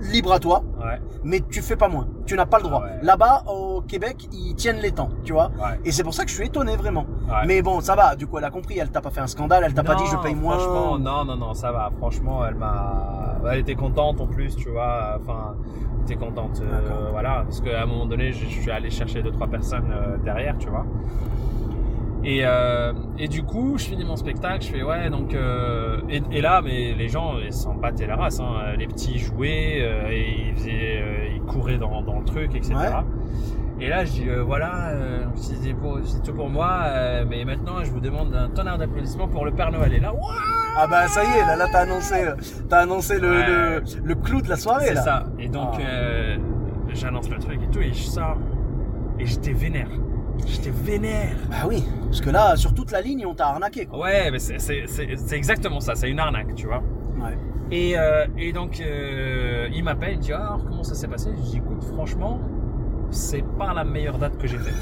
[0.00, 1.00] libre à toi, Ouais.
[1.22, 2.06] mais tu fais pas moins.
[2.26, 2.82] Tu n'as pas le droit.
[2.82, 2.98] Ouais.
[3.02, 5.50] Là-bas, au Québec, ils tiennent les temps, tu vois.
[5.58, 5.78] Ouais.
[5.84, 7.06] Et c'est pour ça que je suis étonné, vraiment.
[7.46, 9.62] Mais bon, ça va, du coup, elle a compris, elle t'a pas fait un scandale,
[9.66, 10.58] elle t'a pas dit je paye moins.
[10.58, 11.90] Franchement, non, non, non, ça va.
[11.98, 15.18] Franchement, elle m'a, elle était contente en plus, tu vois.
[15.20, 15.54] Enfin,
[15.96, 19.22] elle était contente, euh, voilà, parce qu'à un moment donné, je, je suis allé chercher
[19.22, 20.84] deux trois personnes euh, derrière, tu vois.
[22.24, 26.22] Et, euh, et du coup, je finis mon spectacle, je fais ouais, donc euh, et,
[26.32, 28.74] et là, mais les gens ils s'en battaient la race, hein.
[28.78, 31.02] les petits jouaient, euh, et ils faisaient,
[31.34, 32.74] ils couraient dans, dans le truc, etc.
[32.76, 33.84] Ouais.
[33.84, 34.92] Et là, je dis voilà,
[35.34, 36.84] c'est pour- c'est tout pour moi,
[37.28, 39.92] mais maintenant, je vous demande un tonnerre d'applaudissements pour le Père Noël.
[39.92, 40.12] Et là,
[40.78, 42.14] Ah bah ça y est, là, là t'as annoncé,
[42.68, 43.46] t'as annoncé le, Ouais.
[43.48, 45.02] le, le clou de la soirée, c'est là.
[45.02, 45.24] ça.
[45.38, 46.38] Et donc, Ah.
[46.94, 48.38] j'annonce le truc et tout, et je sors,
[49.18, 49.88] et j'étais vénère.
[50.46, 51.36] J'étais vénère.
[51.50, 53.98] Bah oui, parce que là, sur toute la ligne, on t'a arnaqué, quoi.
[54.00, 56.82] Ouais, mais c'est- c'est c'est- c'est exactement ça, c'est une arnaque, tu vois.
[57.18, 57.36] Ouais.
[57.70, 61.08] Et, euh, et donc, euh, il m'appelle, il me dit ah, alors comment ça s'est
[61.08, 61.30] passé?
[61.36, 62.40] Je dis écoute, franchement,
[63.10, 64.74] c'est pas la meilleure date que j'ai faite.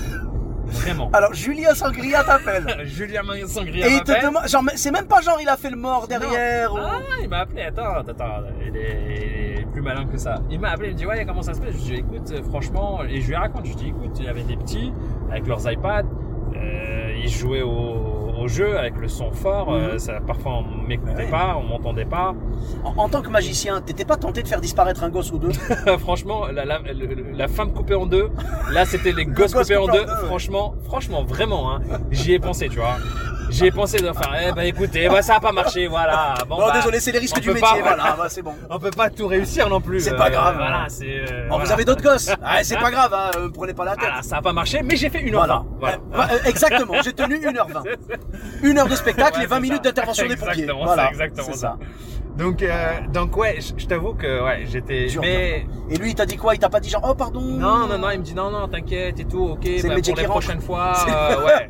[0.72, 1.11] Vraiment.
[1.12, 2.66] Alors, Julien Sangria t'appelle.
[2.87, 5.76] Julien Sangria Et il te demande, genre, c'est même pas genre il a fait le
[5.76, 6.72] mort derrière.
[6.72, 10.16] ou- Ah, il m'a appelé, attends, attends, attends, il est, il est plus malin que
[10.18, 10.40] ça.
[10.50, 11.70] Il m'a appelé, il me dit, ouais, comment ça se passe?
[11.72, 14.24] Je lui dis, écoute, euh, franchement, et je lui raconte, je lui dis, écoute, il
[14.24, 14.92] y avait des petits
[15.30, 16.02] avec leurs iPads,
[16.56, 19.98] euh, ils jouaient au, au jeu avec le son fort, euh, Mhm.
[19.98, 21.31] ça, parfois on m'écoutait Ouais.
[21.31, 22.35] pas, on m'entendait pas.
[22.85, 25.52] En, en tant que magicien, t'étais pas tenté de faire disparaître un gosse ou deux?
[26.00, 28.28] Franchement, la, la, le- la femme coupée en deux,
[28.70, 30.07] là c'était les gosses gosse coupés en deux.
[30.26, 32.96] Franchement, franchement, vraiment, hein, j'y ai pensé, tu vois.
[33.50, 36.33] J'y ai pensé de faire, eh ben écoutez, bah, ça a pas marché, voilà.
[36.48, 37.61] Bon, Non, bah, désolé, c'est les risques on du métier.
[37.83, 38.55] pas- Voilà, bah, c'est bon.
[38.70, 40.00] On peut pas tout réussir non plus.
[40.00, 40.55] C'est pas grave.
[40.57, 41.20] Voilà, c'est.
[41.31, 42.31] euh, Bon, vous avez d'autres gosses?
[42.42, 44.05] Ah, C'est pas grave, hein, euh, prenez pas la tête.
[44.07, 45.44] Voilà, ça a pas marché, mais j'ai fait une heure.
[45.44, 45.64] Voilà.
[45.81, 45.96] Voilà.
[45.96, 47.83] Euh, bah, euh, exactement, j'ai tenu 1h20.
[48.62, 49.83] Une heure de spectacle Ouais, et 20 c'est minutes ça.
[49.90, 50.62] d'intervention des pompiers.
[50.62, 51.79] Exactement, Voilà, exactement c'est ça.
[52.37, 55.07] Donc, euh, donc ouais, je je t'avoue que ouais, j'étais.
[55.21, 56.55] Mais Et lui, il t'a dit quoi?
[56.55, 57.42] Il t'a pas dit genre, oh pardon?
[57.42, 59.61] Non, non, non, il me dit non, non, t'inquiète et tout, ok.
[59.83, 60.29] bah, pour rentre.
[60.31, 61.68] prochaines fois, euh, ouais.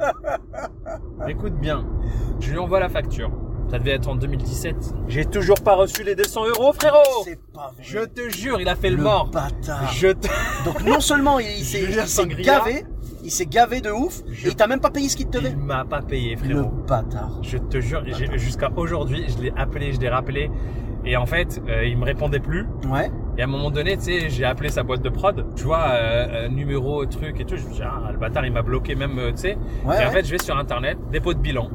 [1.29, 1.85] Écoute bien,
[2.41, 3.31] je lui envoie la facture.
[3.71, 4.77] Ça devait être en 2017.
[5.09, 7.25] J'ai toujours pas reçu les 200 euros, frérot.
[7.25, 7.83] C'est pas vrai.
[7.83, 9.29] Je te jure, il a fait le, Le mort.
[9.29, 9.91] bâtard.
[9.95, 10.29] Je te.
[10.67, 12.85] Donc non seulement il, s'est gavé,
[13.23, 15.39] il s'est gavé de ouf, Je- et il t'a même pas payé ce qu'il te
[15.39, 15.51] devait.
[15.51, 16.71] Il m'a pas payé, Le frérot.
[16.89, 17.39] bâtard.
[17.43, 18.03] Je te jure,
[18.37, 20.51] jusqu'à aujourd'hui, je l'ai appelé, je l'ai rappelé.
[21.05, 22.65] Et en fait, euh, il me répondait plus.
[22.89, 23.11] Ouais.
[23.37, 25.45] Et à un moment donné, tu sais, j'ai appelé sa boîte de prod.
[25.57, 27.57] Tu vois, euh, euh, numéro, truc et tout.
[27.57, 29.59] Je me dis, ah, le bâtard, il m'a bloqué même, euh, tu sais.
[29.85, 30.11] Ouais, et en ouais.
[30.13, 31.69] fait, je vais sur Internet, dépôt de bilan.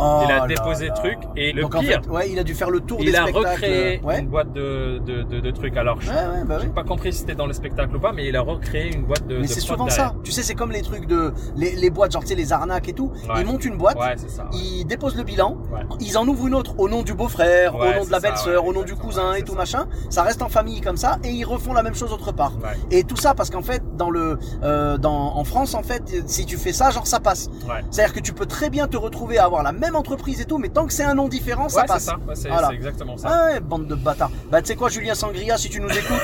[0.00, 0.94] Oh il a là déposé là.
[0.94, 3.06] truc et le Donc en pire, fait, ouais, il a dû faire le tour il
[3.10, 3.48] des a spectacles.
[3.48, 4.20] recréé Ouais.
[4.20, 5.76] une boîte de, de, de, de trucs.
[5.76, 8.36] Alors, je ouais, bah pas compris si c'était dans le spectacle ou pas, mais il
[8.36, 9.38] a recréé une boîte de.
[9.38, 10.10] Mais c'est souvent derrière.
[10.10, 10.14] ça.
[10.22, 12.88] Tu sais, c'est comme les trucs de les, les boîtes, genre tu sais les arnaques
[12.88, 13.12] et tout.
[13.38, 14.48] Ils montent une boîte, ça.
[14.52, 15.56] ils déposent le bilan,
[16.00, 18.72] ils en ouvrent une autre au nom du beau-frère, au nom de la belle-sœur, au
[18.72, 19.58] nom du cousin et tout ça.
[19.58, 19.86] machin.
[20.10, 22.52] Ça reste en famille comme ça et ils refont la même chose autre part.
[22.90, 26.46] Et tout ça parce qu'en fait, dans le, euh, dans, en France, en fait, si
[26.46, 27.50] tu fais ça, genre ça passe.
[27.90, 30.58] C'est-à-dire que tu peux très bien te retrouver à avoir la même entreprise et tout,
[30.58, 32.04] mais tant que c'est un nom différent, ça c'est passe.
[32.04, 32.16] ça.
[32.26, 32.68] Ouais, c'est Voilà.
[32.68, 33.28] c'est exactement ça.
[33.30, 34.30] Ah ouais, bande de bâtards.
[34.50, 36.20] Bah, tu sais quoi, Julien Sangria, si tu nous écoutes,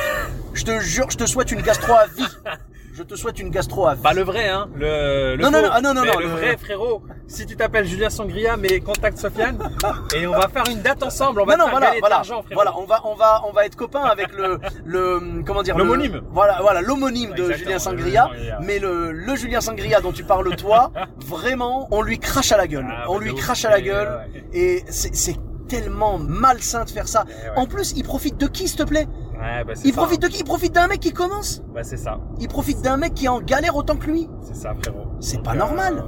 [0.53, 2.27] je te jure, je te souhaite une gastro à vie.
[2.97, 4.03] Je te souhaite une gastro à vie.
[4.03, 4.69] Pas le vrai, hein.
[4.77, 5.81] Le, le Non, non, faux.
[5.83, 7.03] non, non, non, Mais non, le vrai, frérot.
[7.27, 9.59] Si tu t'appelles Julien Sangria, mais contacte Sofiane.
[10.15, 11.41] et on va faire une date ensemble.
[11.41, 12.45] On va non, faire voilà, voilà, frérot.
[12.53, 16.23] voilà, on va, on va, on va être copains avec le, le, comment dire, L'homonyme.
[16.31, 18.31] Voilà, voilà, l'homonyme de Julien Sangria.
[18.61, 20.93] Mais le, le Julien Sangria dont tu parles toi,
[21.27, 22.87] vraiment, on lui crache à la gueule.
[22.89, 24.21] Ah, on bah, lui crache à la gueule.
[24.53, 27.25] Et c'est, tellement malsain de faire ça.
[27.27, 27.57] Eh ouais.
[27.57, 29.09] En plus, il profite de qui, s'il te plaît?
[29.45, 30.29] Ouais, bah, Il ça, profite hein.
[30.29, 30.39] de qui?
[30.41, 31.63] Il profite d'un mec qui commence?
[31.75, 32.19] Bah, c'est ça.
[32.41, 34.29] Il profite d'un mec qui est en galère autant que lui?
[34.43, 35.07] C'est ça, frérot.
[35.21, 36.05] C'est pas normal.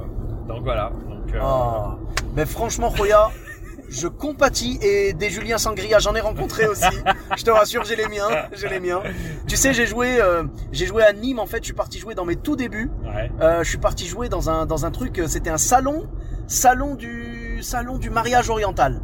[0.47, 0.91] Donc voilà.
[1.09, 1.99] Donc, euh, Oh.
[2.35, 3.29] Mais franchement, Roya,
[3.89, 6.83] je compatis et des Julien Sangria, j'en ai rencontré aussi.
[7.37, 9.01] Je te rassure, j'ai les miens, j'ai les miens.
[9.47, 11.39] Tu sais, j'ai joué, euh, j'ai joué à Nîmes.
[11.39, 12.89] En fait, je suis parti jouer dans mes tout débuts.
[13.05, 13.31] ouais.
[13.41, 15.19] Euh, je suis parti jouer dans un dans un truc.
[15.19, 16.07] euh, C'était un salon,
[16.47, 19.01] salon du salon du mariage oriental.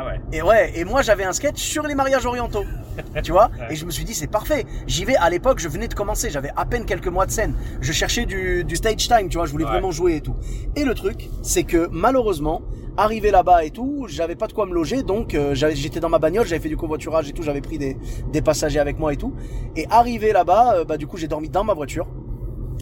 [0.00, 0.20] Ah ouais.
[0.32, 2.64] Et ouais, et moi j'avais un sketch sur les mariages orientaux.
[3.22, 3.66] Tu vois Ouais.
[3.72, 4.64] Et je me suis dit c'est parfait.
[4.86, 7.54] J'y vais à l'époque, je venais de commencer, j'avais à peine quelques mois de scène.
[7.80, 9.70] Je cherchais du, du stage time, tu vois, je voulais Ouais.
[9.70, 10.34] vraiment jouer et tout.
[10.76, 12.62] Et le truc, c'est que malheureusement,
[12.96, 16.18] arrivé là-bas et tout, j'avais pas de quoi me loger, donc euh, j'étais dans ma
[16.18, 17.96] bagnole, j'avais fait du covoiturage et tout, j'avais pris des,
[18.32, 19.32] des passagers avec moi et tout.
[19.76, 22.06] Et arrivé là-bas, euh, bah du coup j'ai dormi dans ma voiture.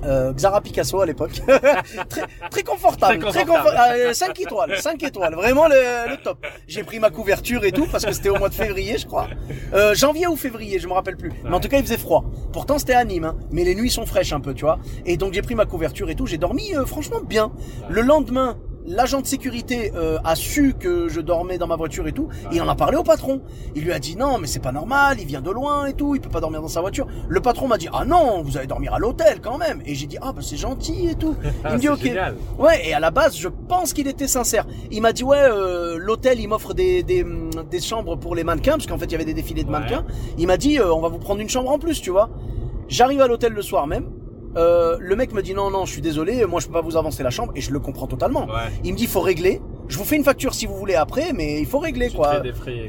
[0.05, 1.41] Euh, Xara Picasso à l'époque.
[2.09, 3.25] très, très confortable.
[3.25, 3.69] Très confortable.
[3.71, 4.77] confort- euh, 5 étoiles.
[4.79, 5.35] 5 étoiles.
[5.35, 6.45] Vraiment le, le top.
[6.69, 9.27] J'ai pris ma couverture et tout parce que c'était au mois de février, je crois.
[9.73, 11.33] Euh, janvier ou février, je me rappelle plus.
[11.45, 12.25] Mais en tout cas, il faisait froid.
[12.53, 13.25] Pourtant, c'était à Nîmes.
[13.25, 13.37] hein.
[13.51, 14.79] Mais les nuits sont fraîches un peu, tu vois.
[15.07, 16.27] Et donc, j'ai pris ma couverture et tout.
[16.27, 17.53] J'ai dormi euh, franchement bien.
[17.89, 22.13] Le lendemain, L'agent de sécurité euh, a su que je dormais dans ma voiture et
[22.13, 23.43] tout, et il en a parlé au patron.
[23.75, 26.15] Il lui a dit non, mais c'est pas normal, il vient de loin et tout,
[26.15, 27.07] il peut pas dormir dans sa voiture.
[27.29, 29.83] Le patron m'a dit ah non, vous allez dormir à l'hôtel quand même.
[29.87, 31.35] Et j'ai dit ah bah c'est gentil et tout.
[31.65, 32.01] Il me dit c'est ok.
[32.03, 32.37] génial.
[32.59, 34.67] Ouais, et à la base, je pense qu'il était sincère.
[34.93, 38.45] Il m'a dit ouais, euh, l'hôtel il m'offre des, des hum, des chambres pour les
[38.45, 39.81] mannequins parce qu'en fait il y avait des défilés de Ouais.
[39.81, 40.05] mannequins.
[40.39, 42.31] Il m'a dit euh, on va vous prendre une chambre en plus, tu vois.
[42.89, 44.05] J'arrive à l'hôtel le soir même.
[44.57, 46.97] Euh, le mec me dit non non, je suis désolé, moi je peux pas vous
[46.97, 48.47] avancer la chambre et je le comprends totalement.
[48.47, 48.73] Ouais.
[48.85, 49.61] Il me dit faut régler.
[49.89, 52.35] Je vous fais une facture si vous voulez après, mais il faut régler Tu quoi.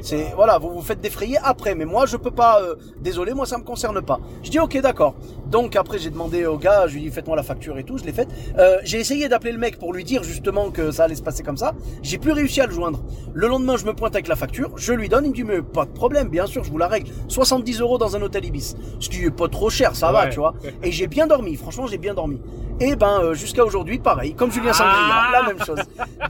[0.02, 2.60] C'est voilà, vous vous faites défrayer après, mais moi je peux pas.
[2.62, 4.18] euh, désolé, moi ça me concerne pas.
[4.42, 5.14] Je dis ok d'accord.
[5.46, 7.98] Donc après j'ai demandé au gars, je lui ai dit faites-moi la facture et tout,
[7.98, 8.28] je l'ai faite.
[8.58, 11.42] Euh, j'ai essayé d'appeler le mec pour lui dire justement que ça allait se passer
[11.42, 11.74] comme ça.
[12.02, 13.00] J'ai plus réussi à le joindre.
[13.32, 15.62] Le lendemain je me pointe avec la facture, je lui donne, il me dit mais
[15.62, 17.10] pas de problème, bien sûr je vous la règle.
[17.28, 20.38] 70 euros dans un hôtel ibis, ce qui est pas trop cher, ça va, tu
[20.40, 20.54] vois.
[20.82, 22.40] Et j'ai bien dormi, franchement j'ai bien dormi.
[22.80, 25.80] Et ben euh, jusqu'à aujourd'hui pareil, comme Julien Sangria, Ah la même chose.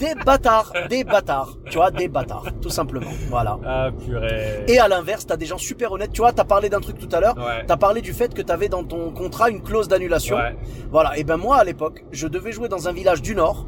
[0.01, 0.58] Des bâtards,
[0.89, 3.11] des bâtards, tu vois, des bâtards, tout simplement.
[3.29, 3.59] Voilà.
[3.65, 4.65] Ah purée.
[4.69, 6.13] Et à l'inverse, t'as des gens super honnêtes.
[6.13, 7.37] Tu vois, t'as parlé d'un truc tout à l'heure.
[7.37, 7.65] Ouais.
[7.67, 10.37] T'as parlé du fait que t'avais dans ton contrat une clause d'annulation.
[10.37, 10.57] Ouais.
[10.91, 11.17] Voilà.
[11.19, 13.67] Et ben moi, à l'époque, je devais jouer dans un village du Nord,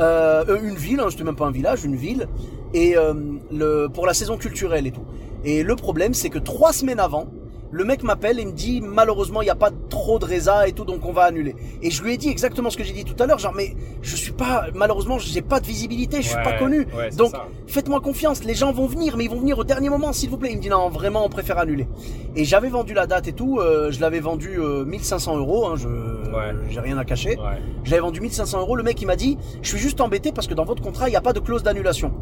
[0.00, 1.00] euh, euh, une ville.
[1.00, 2.28] Hein, c'était même pas un village, une ville.
[2.74, 3.14] Et euh,
[3.50, 5.04] le pour la saison culturelle et tout.
[5.44, 7.26] Et le problème, c'est que trois semaines avant.
[7.72, 10.72] Le mec m'appelle et me dit malheureusement il n'y a pas trop de résa et
[10.72, 11.54] tout donc on va annuler.
[11.82, 13.74] Et je lui ai dit exactement ce que j'ai dit tout à l'heure genre mais
[14.02, 17.32] je suis pas malheureusement j'ai pas de visibilité je suis Ouais, pas connu ouais, donc
[17.66, 20.36] faites-moi confiance, les gens vont venir, mais ils vont venir au dernier moment, s'il vous
[20.38, 20.50] plaît.
[20.52, 21.88] Il me dit non, vraiment, on préfère annuler.
[22.36, 25.74] Et j'avais vendu la date et tout, euh, je l'avais vendu euh, 1500 euros, hein,
[25.76, 25.88] je,
[26.70, 27.36] j'ai rien à cacher.
[27.90, 28.76] L'avais vendu 1500 euros.
[28.76, 31.12] Le mec, il m'a dit, je suis juste embêté parce que dans votre contrat, il
[31.12, 32.12] n'y a pas de clause d'annulation.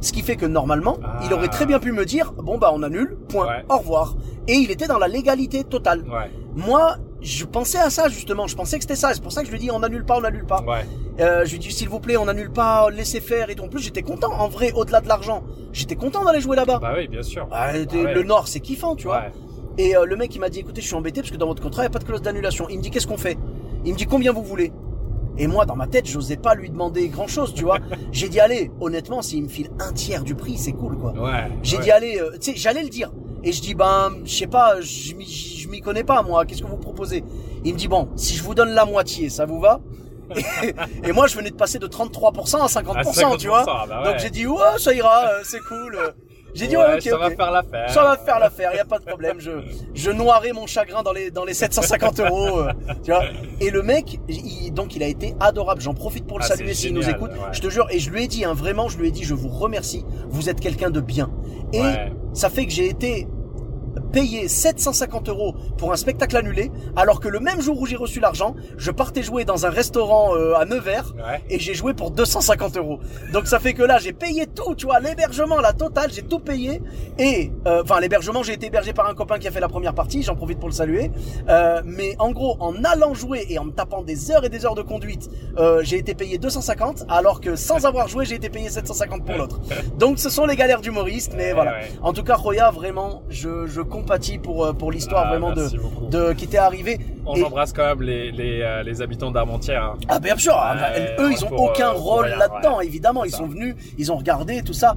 [0.00, 1.20] Ce qui fait que normalement, Ah.
[1.24, 3.64] il aurait très bien pu me dire, bon bah on annule, point, Ouais.
[3.68, 4.16] au revoir.
[4.46, 6.04] Et il était dans la légalité totale.
[6.08, 6.30] Ouais.
[6.54, 9.12] Moi, je pensais à ça justement, je pensais que c'était ça.
[9.12, 10.62] C'est pour ça que je lui dis, on annule pas, on annule pas.
[10.62, 10.86] Ouais.
[11.20, 13.64] Euh, je lui dis s'il vous plaît, on annule pas, laissez faire et tout.
[13.64, 14.30] En plus, j'étais content.
[14.32, 16.78] En vrai, au-delà de l'argent, j'étais content d'aller jouer là-bas.
[16.80, 17.48] Bah oui, bien sûr.
[17.50, 18.14] Ah, Ah ouais.
[18.14, 19.24] Le Nord, c'est kiffant, tu vois.
[19.78, 21.62] Et euh, le mec, il m'a dit, écoutez, je suis embêté parce que dans votre
[21.62, 22.66] contrat, il n'y a pas de clause d'annulation.
[22.68, 23.36] Il me dit, qu'est-ce qu'on fait?
[23.84, 24.72] Il me dit, combien vous voulez?
[25.38, 27.78] Et moi, dans ma tête, j'osais pas lui demander grand-chose, tu vois.
[28.12, 31.12] J'ai dit, allez, honnêtement, s'il me file un tiers du prix, c'est cool, quoi.
[31.12, 31.50] Ouais.
[31.62, 31.82] J'ai ouais.
[31.84, 33.12] dit, allez, euh, tu sais, j'allais le dire.
[33.44, 36.62] Et je dis, ben, je sais pas, je m'y- je m'y connais pas, moi, qu'est-ce
[36.62, 37.22] que vous proposez?
[37.64, 39.80] Il me dit, bon, si je vous donne la moitié, ça vous va?
[40.36, 40.74] Et,
[41.08, 43.64] et moi, je venais de passer de 33% à 50%, À 50%, tu vois.
[43.64, 44.04] bah ouais.
[44.12, 45.96] Donc j'ai dit, ouais, ça ira, euh, c'est cool.
[46.58, 47.90] J'ai dit, Ouais, ouais, ok, ça va faire l'affaire.
[47.90, 49.36] Ça va faire l'affaire, y a pas de problème.
[49.38, 49.50] Je,
[49.94, 52.72] je noierai mon chagrin dans les, dans les 750 euros, euh,
[53.04, 53.22] tu vois.
[53.60, 55.80] Et le mec, il- donc il a été adorable.
[55.80, 57.30] J'en profite pour le Ah, saluer s'il nous écoute.
[57.32, 57.38] ouais.
[57.52, 59.34] Je te jure, et je lui ai dit, hein, vraiment, je lui ai dit, je
[59.34, 60.04] vous remercie.
[60.28, 61.30] Vous êtes quelqu'un de bien.
[61.72, 61.80] Et
[62.32, 63.26] ça fait que j'ai été
[64.18, 68.18] payé 750 euros pour un spectacle annulé, alors que le même jour où j'ai reçu
[68.18, 71.40] l'argent, je partais jouer dans un restaurant euh, à Nevers Ouais.
[71.48, 72.98] et j'ai joué pour 250 euros.
[73.32, 76.40] Donc ça fait que là j'ai payé tout, tu vois, l'hébergement, la totale, j'ai tout
[76.40, 76.82] payé.
[77.18, 79.94] Et euh, enfin l'hébergement, j'ai été hébergé par un copain qui a fait la première
[79.94, 81.12] partie, j'en profite pour le saluer.
[81.48, 84.66] Euh, mais en gros, en allant jouer et en me tapant des heures et des
[84.66, 85.30] heures de conduite,
[85.82, 89.60] j'ai été payé 250, alors que sans avoir joué, j'ai été payé 750 pour l'autre.
[89.96, 91.74] Donc ce sont les galères d'humoriste, mais voilà.
[92.02, 93.80] En tout cas, Roya, vraiment, je, je
[94.42, 96.06] pour euh, pour l'histoire Ah, vraiment de merci beaucoup.
[96.06, 96.98] de qui t'est arrivé.
[97.26, 99.82] On Et- embrasse quand même les, les, euh, les habitants d'Armentières.
[99.84, 99.96] hein.
[100.08, 102.86] Ah bien sûr, ah, bah, eux ils ont pour, aucun euh, pour rôle là-dedans, ouais.
[102.86, 103.38] évidemment, ils Ça.
[103.38, 104.94] sont venus, ils ont regardé tout ça.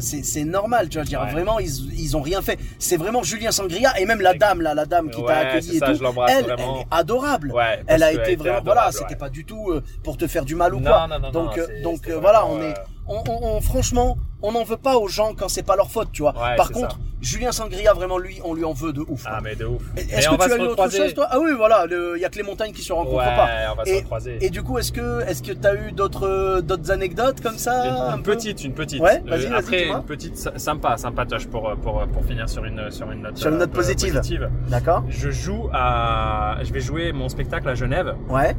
[0.00, 1.32] C'est normal, tu vois, je dire, Ouais.
[1.32, 2.58] vraiment ils ils ont rien fait.
[2.78, 5.78] C'est vraiment Julien Sangria et même la dame là, la dame qui t'a accueilli et
[5.80, 6.04] ça, tout.
[6.28, 7.52] elle, elle est adorable.
[7.88, 9.72] Elle a été vraiment voilà, c'était pas du tout
[10.04, 11.08] pour te faire du mal ou quoi.
[11.32, 12.74] donc voilà, on est
[13.10, 16.08] on, on- on- franchement, on n'en veut pas aux gens quand c'est pas leur faute,
[16.12, 16.32] tu vois.
[16.32, 16.98] Ouais, Par contre, ça.
[17.20, 19.24] Julien Sangria vraiment lui, on lui en veut de ouf.
[19.26, 19.40] Ah, quoi.
[19.42, 19.82] mais de ouf.
[19.96, 21.26] Est-ce que tu as se eu autre chose toi?
[21.30, 23.48] Ah oui, voilà, il y a que les montagnes qui se rencontrent Ouais, pas.
[23.72, 24.38] on va se Et- recroiser.
[24.40, 27.84] Et du coup, est-ce que est-ce que t'as eu d'autres euh, d'autres anecdotes comme ça
[27.86, 29.02] Une, un une petite, une petite.
[29.02, 29.96] Ouais, vas-y, vas-y, après, dis-moi.
[29.98, 33.36] une petite sy- sympa, sympatoche pour, euh, pour, pour finir sur une, sur une note,
[33.36, 34.20] Sur une note euh, positive.
[34.68, 35.04] D'accord.
[35.10, 38.56] Je joue à, je vais jouer mon spectacle à Genève, Ouais.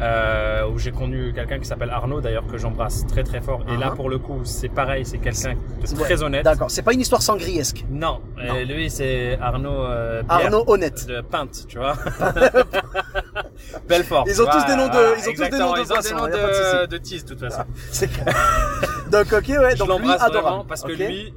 [0.00, 3.62] Euh, où j'ai connu quelqu'un qui s'appelle Arnaud d'ailleurs que j'embrasse très très fort.
[3.68, 3.96] Et là Uh-huh.
[3.96, 6.44] pour le coup, c'est pareil, c'est quelqu'un de très honnête.
[6.44, 6.70] D'accord.
[6.70, 7.84] C'est pas une histoire sangriesque.
[7.90, 8.54] Non, Non.
[8.56, 9.70] euh, lui c'est Arnaud.
[9.84, 11.06] euh, Pierre Arnaud honnête.
[11.06, 11.94] de Pinte, tu vois.
[13.88, 14.24] Belfort.
[14.28, 15.82] Ils ont tu tous des noms de- voilà, ils ont tous des noms de ils
[15.82, 17.64] ont poissons, des noms de de, de tease, de toute façon.
[19.10, 19.70] Donc ok ouais.
[19.72, 20.64] je Donc lui l'embrasse adorable.
[20.68, 20.98] parce que Ok.
[20.98, 21.34] lui,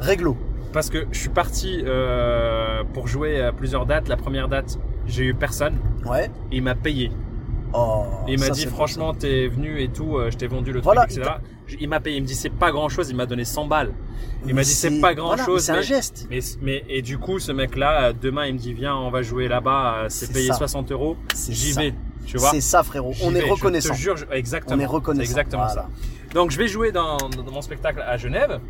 [0.00, 0.36] Réglo.
[0.72, 4.08] parce que je suis parti euh, pour jouer à plusieurs dates.
[4.08, 5.76] La première date, j'ai eu personne.
[6.04, 6.26] Ouais.
[6.50, 7.10] Et il m'a payé.
[7.72, 8.04] Oh.
[8.28, 11.18] Il m'a dit franchement, t'es venu et tout, euh, je t'ai vendu le Voilà, truc,
[11.18, 11.36] etc.
[11.80, 12.16] Il m'a payé.
[12.16, 13.10] Il me dit c'est pas grand chose.
[13.10, 13.92] Il m'a donné 100 balles.
[14.46, 15.62] Il m'a dit c'est pas grand voilà, chose.
[15.64, 16.26] C'est un geste.
[16.30, 19.22] Mais, mais et du coup, ce mec-là, euh, demain, il me dit viens, on va
[19.22, 19.94] jouer là-bas.
[19.98, 20.54] euh, C'est payé ça.
[20.54, 21.16] 60 euros.
[21.48, 21.94] J'y vais.
[22.26, 22.50] Tu vois.
[22.50, 23.12] C'est ça frérot.
[23.22, 23.94] On est reconnaissant.
[23.94, 24.76] Je te jure, je- exactement.
[24.76, 25.30] On est reconnaissant.
[25.30, 25.82] Exactement Voilà.
[25.82, 25.88] ça.
[26.34, 28.60] Donc je vais jouer dans, dans mon spectacle à Genève.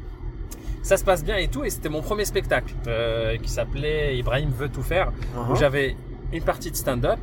[0.82, 4.50] Ça se passe bien et tout, et c'était mon premier spectacle euh, qui s'appelait Ibrahim
[4.50, 5.58] veut tout faire, où Uh-huh.
[5.58, 5.94] j'avais
[6.32, 7.18] une partie de stand-up,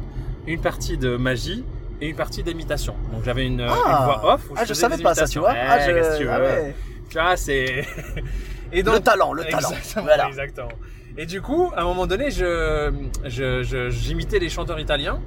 [0.48, 1.64] une partie de magie
[2.02, 2.96] et une partie d'imitation.
[3.12, 4.50] Donc j'avais une, une voix off.
[4.50, 5.54] Où Ah, je savais des pas ça, tu vois.
[5.56, 6.76] Eh, Ah, je- qu'est-ce que tu ah veux ouais.
[7.10, 7.86] Tu vois, c'est
[8.72, 9.70] et Le talent, le talent.
[9.70, 10.28] Exactement, Voilà.
[10.28, 10.70] exactement.
[11.18, 12.92] Et du coup, à un moment donné, je
[13.26, 15.20] je- je- j'imitais les chanteurs italiens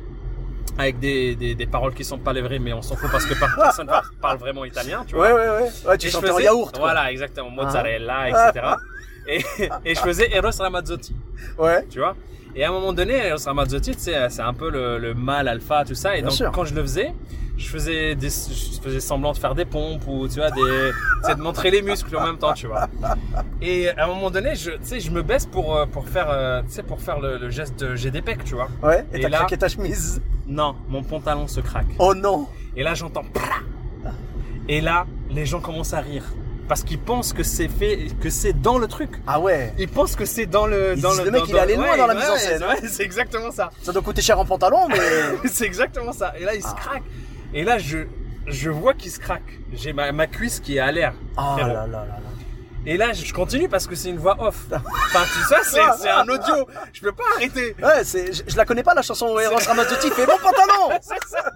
[0.79, 3.27] avec des, des, des paroles qui sont pas les vraies, mais on s'en fout parce
[3.27, 5.27] que personne par- parle vraiment italien, tu vois.
[5.27, 5.71] Ouais ouais ouais.
[5.89, 6.71] Ouais, tu Et je en yaourt.
[6.73, 6.81] quoi.
[6.87, 8.67] Voilà, exactement, mozzarella, etc.
[9.29, 9.45] Et,
[9.85, 11.15] et je faisais Eros Ramazzotti,
[11.59, 11.85] Ouais.
[11.91, 12.17] tu vois.
[12.57, 15.95] Et à un moment donné, Eros Ramazzotti, c'est un peu le, le mâle alpha, tout
[15.95, 16.15] ça.
[16.17, 16.51] Et Bien donc, sûr.
[16.53, 17.13] quand je le faisais,
[17.57, 20.91] je faisais des, je faisais semblant de faire des pompes ou, tu vois, des,
[21.25, 22.89] sais, de montrer les muscles en même temps, tu vois.
[23.63, 26.27] Et à un moment donné, je, tu sais, je me baisse pour, euh, pour faire,
[26.31, 28.69] euh, tu sais, pour faire le, le geste de j'ai des pecs, tu vois.
[28.83, 29.05] Ouais.
[29.13, 30.21] Et Et t'as là- craqué ta chemise.
[30.47, 31.87] Non, mon pantalon se craque.
[31.99, 32.49] Oh non.
[32.77, 33.25] Et là, j'entends.
[34.69, 36.25] Et là, les gens commencent à rire
[36.71, 39.11] parce qu'ils pensent que c'est fait, que c'est dans le truc.
[39.27, 39.75] Ah ouais.
[39.77, 40.95] Ils pensent que c'est dans le.
[40.95, 42.31] Ils dans le, le mec, dans- il est allé dans- loin ouais, dans la mise
[42.31, 42.63] en scène.
[42.63, 43.71] Ouais, c'est exactement ça.
[43.83, 45.49] Ça doit coûter cher en pantalon, mais.
[45.49, 46.33] c'est exactement ça.
[46.39, 46.77] Et là, il se Ah.
[46.79, 47.03] craque.
[47.53, 47.99] Et là, je,
[48.47, 49.59] je vois qu'il se craque.
[49.73, 51.13] J'ai ma, ma cuisse qui est à l'air.
[51.37, 52.17] Oh là là là là.
[52.87, 54.57] Et là, je continue parce que c'est une voix off.
[54.73, 56.67] Enfin, tu sais, c'est, c'est un audio.
[56.93, 57.77] Je peux pas arrêter.
[57.83, 61.29] Ouais, c'est, je, je la connais pas la chanson Eros Ramazzotti, fais mon pantalon C'est
[61.29, 61.53] ça.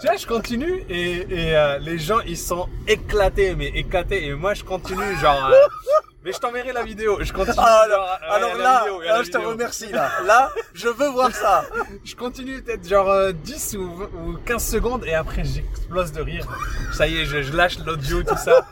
[0.00, 1.16] Tu vois, je continue et,
[1.48, 4.26] et euh, les gens ils sont éclatés, mais éclatés.
[4.26, 5.50] Et moi je continue, genre.
[5.52, 5.56] euh,
[6.24, 7.18] mais je t'enverrai la vidéo.
[7.20, 7.56] Je continue.
[7.58, 10.10] Ah, genre, euh, Alors là, vidéo, là, je te remercie là.
[10.26, 11.64] Là, je veux voir ça.
[12.04, 16.20] Je continue peut-être genre euh, 10 ou, 20 ou 15 secondes et après j'explose de
[16.22, 16.46] rire.
[16.92, 18.66] Ça y est, je, je lâche l'audio, tout ça.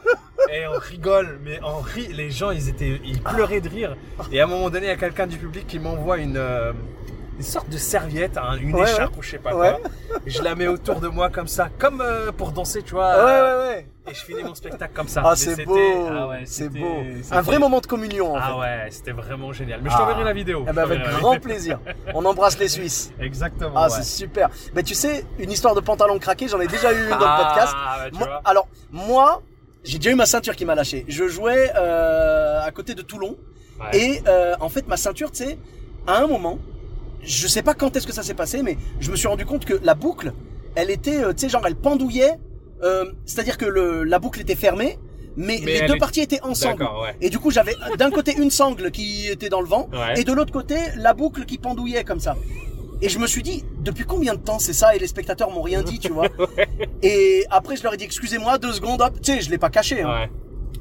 [0.53, 2.09] Et on rigole, mais on rit.
[2.13, 3.97] Les gens, ils étaient, ils pleuraient de rire.
[4.33, 6.73] Et à un moment donné, il y a quelqu'un du public qui m'envoie une, euh,
[7.37, 9.79] une sorte de serviette, hein, une Ouais, écharpe ou je sais pas quoi.
[10.27, 13.11] Et je la mets autour de moi comme ça, comme euh, pour danser, tu vois.
[13.11, 13.87] Ouais, euh, ouais, ouais.
[14.11, 15.23] Et je finis mon spectacle comme ça.
[15.25, 15.77] Ah, c'est beau.
[16.11, 17.03] ah ouais, c'est beau.
[17.31, 18.41] Un vrai moment de communion, en fait.
[18.45, 19.81] Ah ouais, c'était vraiment génial.
[19.83, 19.99] Mais je Ah.
[19.99, 20.65] t'enverrai la vidéo.
[20.69, 21.79] Eh ben, avec grand plaisir.
[22.15, 23.13] On embrasse les Suisses.
[23.21, 23.73] Exactement.
[23.77, 23.91] Ah, ouais.
[23.91, 24.49] c'est super.
[24.75, 27.25] Mais tu sais, une histoire de pantalon craqué, j'en ai déjà eu une dans le
[27.27, 27.75] Ah, podcast.
[28.05, 28.41] ouais, tu Moi- vois.
[28.45, 29.43] alors, moi,
[29.85, 31.05] j'ai déjà eu ma ceinture qui m'a lâché.
[31.09, 33.37] Je jouais euh, à côté de Toulon.
[33.81, 33.99] Ouais.
[33.99, 35.59] Et euh, en fait, ma ceinture, tu sais,
[36.07, 36.59] à un moment,
[37.23, 39.65] je sais pas quand est-ce que ça s'est passé, mais je me suis rendu compte
[39.65, 40.33] que la boucle,
[40.75, 42.39] elle était, euh, tu sais, genre, elle pendouillait.
[42.83, 44.99] Euh, C'est-à-dire que le, la boucle était fermée,
[45.37, 46.83] mais, Mais les deux est- parties étaient ensemble.
[46.83, 47.15] Ouais.
[47.21, 50.21] Et du coup, j'avais d'un côté une sangle qui était dans le vent, Ouais.
[50.21, 52.37] et de l'autre côté la boucle qui pendouillait comme ça.
[53.01, 55.63] Et je me suis dit, depuis combien de temps c'est ça Et les spectateurs m'ont
[55.63, 56.27] rien dit, tu vois?
[57.03, 59.15] Et après, je leur ai dit, excusez-moi, deux secondes, hop.
[59.23, 60.03] Tu sais, je l'ai pas caché.
[60.03, 60.27] Hein.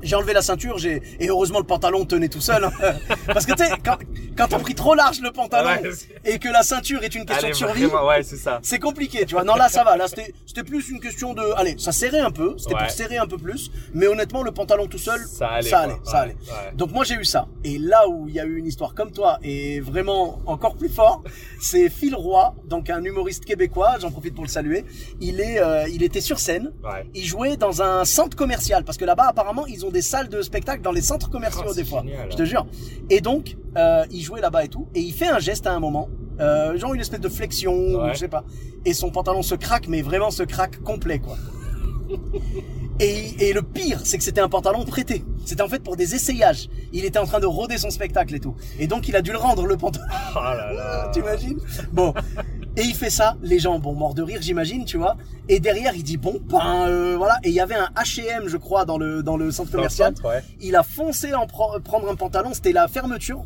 [0.01, 2.63] J'ai enlevé la ceinture, j'ai et heureusement le pantalon tenait tout seul.
[2.63, 2.71] hein.
[3.27, 3.97] Parce que tu sais, quand,
[4.37, 5.89] quand t'as pris trop large le pantalon Ouais,
[6.25, 8.59] et que la ceinture est une question Allez, de survie, ouais, c'est ça.
[8.61, 9.43] c'est compliqué, tu vois.
[9.43, 9.97] Non, là, ça va.
[9.97, 12.55] Là, c'était, c'était plus une question de, allez, ça serrait un peu.
[12.57, 12.81] C'était Ouais.
[12.83, 13.71] pour serrer un peu plus.
[13.93, 15.85] Mais honnêtement, le pantalon tout seul, Ça allait, ça quoi.
[15.85, 16.35] allait, ça allait.
[16.75, 17.47] Donc moi, j'ai eu ça.
[17.63, 20.89] Et là où il y a eu une histoire comme toi et vraiment encore plus
[20.89, 21.23] fort,
[21.59, 23.95] c'est Phil Roy, donc un humoriste québécois.
[23.99, 24.85] J'en profite pour le saluer.
[25.19, 26.71] Il est, euh, il était sur scène.
[27.15, 30.41] Il jouait dans un centre commercial parce que là-bas apparemment ils ont des salles de
[30.41, 32.01] spectacle dans les centres commerciaux Oh, des fois.
[32.03, 32.31] génial.
[32.31, 32.65] Je te jure.
[33.09, 35.79] Et donc euh, il jouait là-bas et tout et il fait un geste à un
[35.79, 38.13] moment, euh, genre une espèce de flexion, Ouais.
[38.13, 38.43] je sais pas.
[38.85, 41.35] Et son pantalon se craque, mais vraiment se craque complet quoi.
[42.99, 45.23] Et, et le pire, c'est que c'était un pantalon prêté.
[45.45, 46.67] C'était en fait pour des essayages.
[46.93, 48.55] Il était en train de rôder son spectacle et tout.
[48.79, 50.07] Et donc il a dû le rendre le pantalon.
[50.35, 51.09] Oh là là.
[51.13, 51.59] T'imagines
[51.91, 52.11] Bon.
[52.77, 55.17] Et il fait ça, les gens, bon, morts de rire, j'imagine, tu vois.
[55.49, 57.39] Et derrière, il dit, bon, ben, euh, voilà.
[57.43, 60.15] Et il y avait un H&M, je crois, dans le, dans le centre commercial.
[60.15, 60.43] centre, ouais.
[60.61, 63.43] Il a foncé en pre- prendre un pantalon, c'était la fermeture.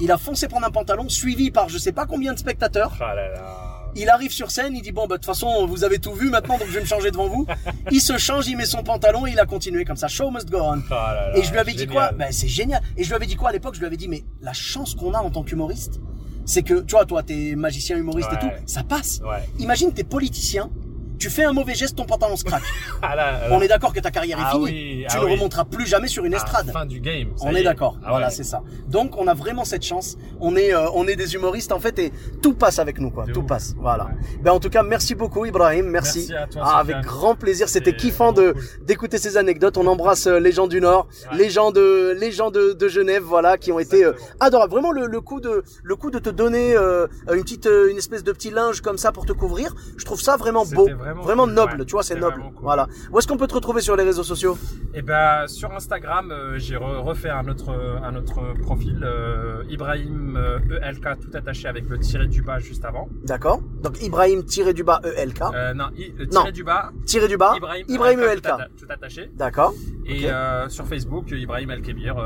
[0.00, 2.94] Il a foncé prendre un pantalon, suivi par je sais pas combien de spectateurs.
[3.00, 3.64] Là là.
[3.96, 6.28] Il arrive sur scène, il dit, bon, bah, de toute façon, vous avez tout vu
[6.28, 7.46] maintenant, donc je vais me changer devant vous.
[7.90, 10.08] Il se change, il met son pantalon et il a continué comme ça.
[10.08, 10.74] Show must go on.
[10.90, 11.38] Là là.
[11.38, 12.12] Et je lui avais dit quoi?
[12.12, 12.82] Ben c'est génial.
[12.98, 13.74] Et je lui avais dit quoi à l'époque?
[13.74, 16.00] Je lui avais dit mais la chance qu'on a en tant qu'humoriste,
[16.48, 19.20] c'est que tu vois toi t'es magicien humoriste et tout, ça passe.
[19.22, 19.44] Ouais.
[19.58, 20.70] Imagine t'es politicien,
[21.18, 22.62] tu fais un mauvais geste, ton pantalon se craque.
[23.02, 23.38] Ah là, là.
[23.52, 24.64] On est d'accord que ta carrière est Ah finie.
[24.64, 25.32] oui, tu ah ne oui.
[25.32, 26.70] remonteras plus jamais sur une estrade.
[26.72, 27.28] Fin du game.
[27.42, 28.32] On est d'accord, voilà ouais.
[28.32, 28.62] c'est ça.
[28.88, 30.16] Donc on a vraiment cette chance.
[30.40, 33.24] On est euh, on est des humoristes en fait et tout passe avec nous quoi,
[33.24, 33.46] De tout ouf.
[33.46, 33.74] passe.
[33.78, 34.06] Voilà.
[34.06, 34.10] Ouais.
[34.42, 36.26] Ben en tout cas merci beaucoup Ibrahim, merci.
[36.30, 38.62] Merci à toi, Ah, avec grand plaisir, c'était kiffant de cool.
[38.84, 39.76] d'écouter ces anecdotes.
[39.76, 41.38] On embrasse euh, les gens du Nord, Ouais.
[41.38, 44.72] les gens de les gens de, de Genève, voilà, qui ont été euh, adorables.
[44.72, 48.24] Vraiment le, le coup de le coup de te donner euh, une petite une espèce
[48.24, 49.74] de petit linge comme ça pour te couvrir.
[49.96, 51.76] Je trouve ça vraiment beau, vraiment cool, noble.
[51.80, 51.84] ouais.
[51.86, 52.40] Tu vois, c'est noble.
[52.40, 52.52] cool.
[52.62, 52.86] Voilà.
[53.10, 54.56] Où est-ce qu'on peut te retrouver sur les réseaux sociaux?
[54.94, 57.70] Et ben sur Instagram, euh, j'ai re- refait un autre
[58.02, 62.84] un autre profil euh, Ibrahim euh, ELK tout attaché avec le tiré du bas juste
[62.84, 63.08] avant.
[63.24, 63.60] D'accord.
[63.82, 65.40] Donc Ibrahim tiré du bas ELK
[65.74, 66.40] non, I- le Non.
[66.40, 68.42] tiré du bas tiré du bas Ibrahim, Ibrahim ELK, ELK.
[68.42, 69.30] tout, atta- tout attaché.
[69.34, 69.72] D'accord.
[70.06, 70.26] Et
[70.68, 72.16] sur Facebook Ibrahim El Kebir.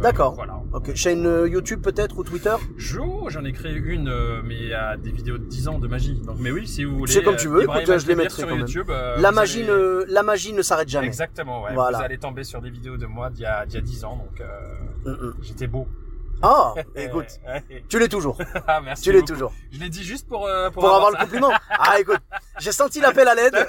[0.00, 0.34] D'accord.
[0.34, 0.60] Voilà.
[0.74, 0.94] Ok.
[0.96, 2.54] Chaîne euh, YouTube peut-être ou Twitter?
[2.76, 5.78] Jo, j'en ai créé une, euh, mais il y a des vidéos de 10 ans
[5.78, 6.20] de magie.
[6.26, 7.12] Donc, mais oui, si vous voulez.
[7.12, 8.66] C'est comme tu veux, Ibrahim écoute, je les mettrai sur quand même.
[8.66, 8.90] YouTube.
[8.90, 11.06] euh, La vous magie allez- ne la magie ne s'arrête jamais.
[11.06, 11.72] Exactement, ouais.
[11.74, 11.98] Voilà.
[11.98, 14.04] Vous allez tomber sur des vidéos de moi d'il y a, d'il y a 10
[14.04, 14.46] ans, donc euh,
[15.04, 15.34] Mm, mm.
[15.42, 15.86] j'étais beau.
[16.42, 17.38] Ah, écoute,
[17.88, 18.36] tu l'es toujours.
[18.66, 19.32] Ah, merci Tu l'es beaucoup.
[19.32, 19.52] toujours.
[19.70, 21.22] Je l'ai dit juste pour, euh, pour, Pour avoir le ça.
[21.22, 21.52] compliment.
[21.70, 22.18] Ah, écoute,
[22.58, 23.54] j'ai senti l'appel à l'aide.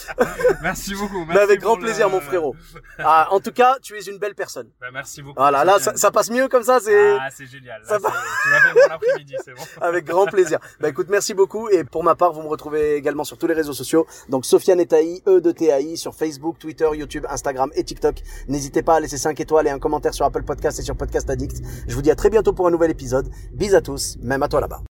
[0.62, 1.20] Merci beaucoup.
[1.20, 2.54] Mais merci avec grand le- plaisir, mon frérot.
[2.98, 4.68] Ah, en tout cas, tu es une belle personne.
[4.80, 5.38] Bah, merci beaucoup.
[5.40, 7.80] Voilà, là, ça, ça passe mieux comme ça, c'est Ah, c'est génial.
[7.82, 8.10] Là, ça va.
[8.10, 9.62] Tu m'as fait mon après-midi, c'est bon.
[9.80, 10.58] avec grand plaisir.
[10.80, 11.68] Bah écoute, merci beaucoup.
[11.68, 14.06] Et pour ma part, vous me retrouvez également sur tous les réseaux sociaux.
[14.28, 18.16] Donc, Sofiane et Taï, E de TAI, sur Facebook, Twitter, YouTube, Instagram et TikTok.
[18.48, 21.28] N'hésitez pas à laisser 5 étoiles et un commentaire sur Apple Podcast et sur Podcast
[21.30, 21.56] Addict.
[21.88, 23.28] Je vous dis à très bientôt pour un nouvel épisode.
[23.52, 24.82] Bis à tous, même à toi là-bas.